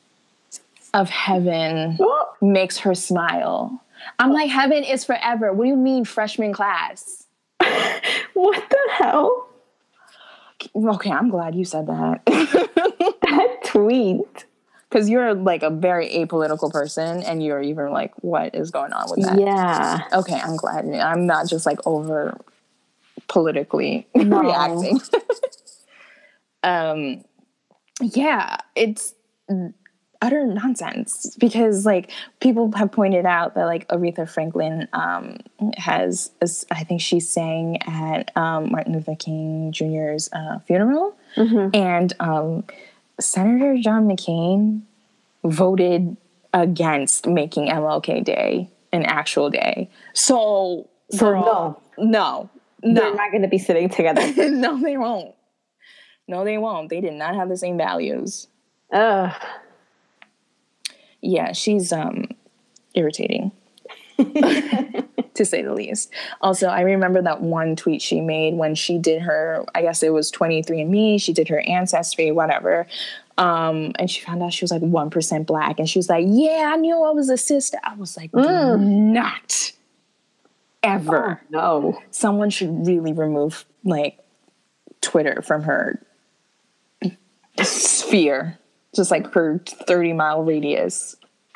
[0.93, 1.97] of heaven
[2.41, 3.83] makes her smile.
[4.19, 5.53] I'm like, heaven is forever.
[5.53, 7.25] What do you mean, freshman class?
[8.33, 9.47] what the hell?
[10.75, 12.21] Okay, I'm glad you said that.
[13.21, 14.45] That tweet.
[14.89, 19.05] Because you're like a very apolitical person and you're even like, what is going on
[19.09, 19.39] with that?
[19.39, 20.01] Yeah.
[20.11, 20.85] Okay, I'm glad.
[20.93, 22.37] I'm not just like over
[23.29, 24.41] politically No.
[24.41, 24.99] reacting.
[26.63, 27.23] um,
[28.01, 29.13] yeah, it's
[30.21, 35.37] utter nonsense because like people have pointed out that like Aretha Franklin um,
[35.77, 36.31] has,
[36.69, 41.15] I think she sang at um, Martin Luther King Jr.'s uh, funeral,
[41.73, 42.63] and um,
[43.19, 44.81] Senator John McCain
[45.43, 46.17] voted
[46.53, 49.89] against making MLK Day an actual day.
[50.13, 52.49] So, So girl, no,
[52.83, 54.21] no, They're not going to be sitting together.
[54.49, 55.33] no, they won't.
[56.27, 56.89] No, they won't.
[56.89, 58.47] They did not have the same values.
[58.91, 59.33] Ugh.
[61.21, 62.27] Yeah, she's um
[62.93, 63.51] irritating.
[65.33, 66.11] to say the least.
[66.41, 70.13] Also, I remember that one tweet she made when she did her, I guess it
[70.13, 72.85] was 23andMe, she did her ancestry, whatever.
[73.37, 75.79] Um, and she found out she was like 1% black.
[75.79, 77.77] And she was like, Yeah, I knew I was a sister.
[77.83, 79.71] I was like, Do not
[80.83, 81.41] ever.
[81.49, 81.99] No.
[82.11, 84.19] Someone should really remove like
[85.01, 86.05] Twitter from her
[87.63, 88.59] sphere,
[88.95, 91.15] just like her 30 mile radius.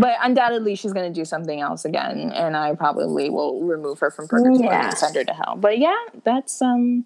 [0.00, 4.10] but undoubtedly, she's going to do something else again, and I probably will remove her
[4.10, 4.88] from purgatory Yeah.
[4.88, 5.56] and send her to hell.
[5.56, 7.04] But yeah, that's um,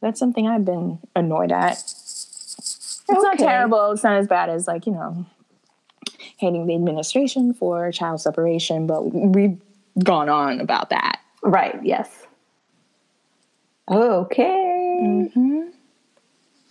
[0.00, 1.72] that's something I've been annoyed at.
[1.72, 3.92] It's not terrible.
[3.92, 5.26] It's not as bad as like you know,
[6.38, 9.60] hating the administration for child separation, but we've
[10.02, 11.20] gone on about that.
[11.42, 11.78] Right.
[11.82, 12.08] Yes.
[13.90, 15.30] Okay.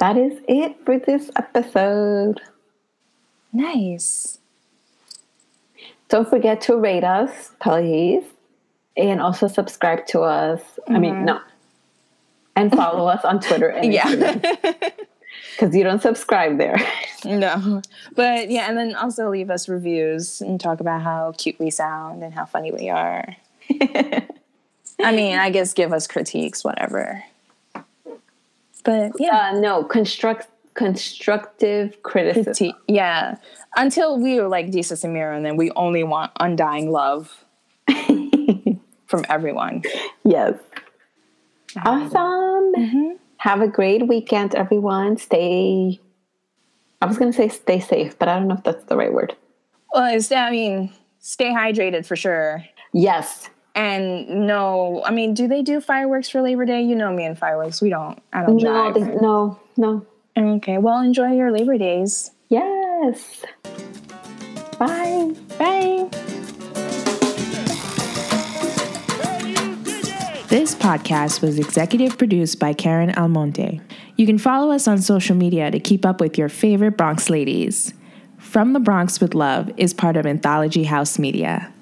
[0.03, 2.41] That is it for this episode.
[3.53, 4.39] Nice.
[6.09, 8.25] Don't forget to rate us, please.
[8.97, 10.59] And also subscribe to us.
[10.89, 11.23] I mean, mm-hmm.
[11.23, 11.41] no.
[12.57, 14.35] And follow us on Twitter and Yeah.
[15.51, 16.85] Because you don't subscribe there.
[17.23, 17.81] No,
[18.13, 22.23] but yeah, and then also leave us reviews and talk about how cute we sound
[22.23, 23.38] and how funny we are.
[24.99, 27.23] I mean, I guess give us critiques, whatever.
[28.84, 32.45] But yeah, Uh, no, construct constructive criticism.
[32.53, 33.35] critique, yeah.
[33.76, 37.45] Until we are like Jesus and Samira, and then we only want undying love
[39.07, 39.84] from everyone.
[40.23, 40.55] Yes.
[41.85, 43.18] Awesome.
[43.38, 45.18] Have a great weekend, everyone.
[45.18, 45.99] Stay.
[47.01, 49.11] I was going to say stay safe, but I don't know if that's the right
[49.11, 49.35] word.
[49.93, 52.64] Well, I mean, stay hydrated for sure.
[52.93, 53.49] Yes.
[53.75, 56.81] And no, I mean, do they do fireworks for Labor Day?
[56.83, 57.81] You know me and fireworks.
[57.81, 58.21] We don't.
[58.31, 58.93] I don't No, drive.
[58.93, 60.05] they- no, no.
[60.37, 62.31] Okay, well, enjoy your Labor Days.
[62.49, 63.43] Yes.
[64.77, 65.31] Bye.
[65.57, 66.09] Bye.
[70.49, 73.81] This podcast was executive produced by Karen Almonte.
[74.17, 77.91] You can follow us on social media to keep up with your favorite Bronx ladies.
[78.37, 81.72] From the Bronx with Love is part of Anthology House Media.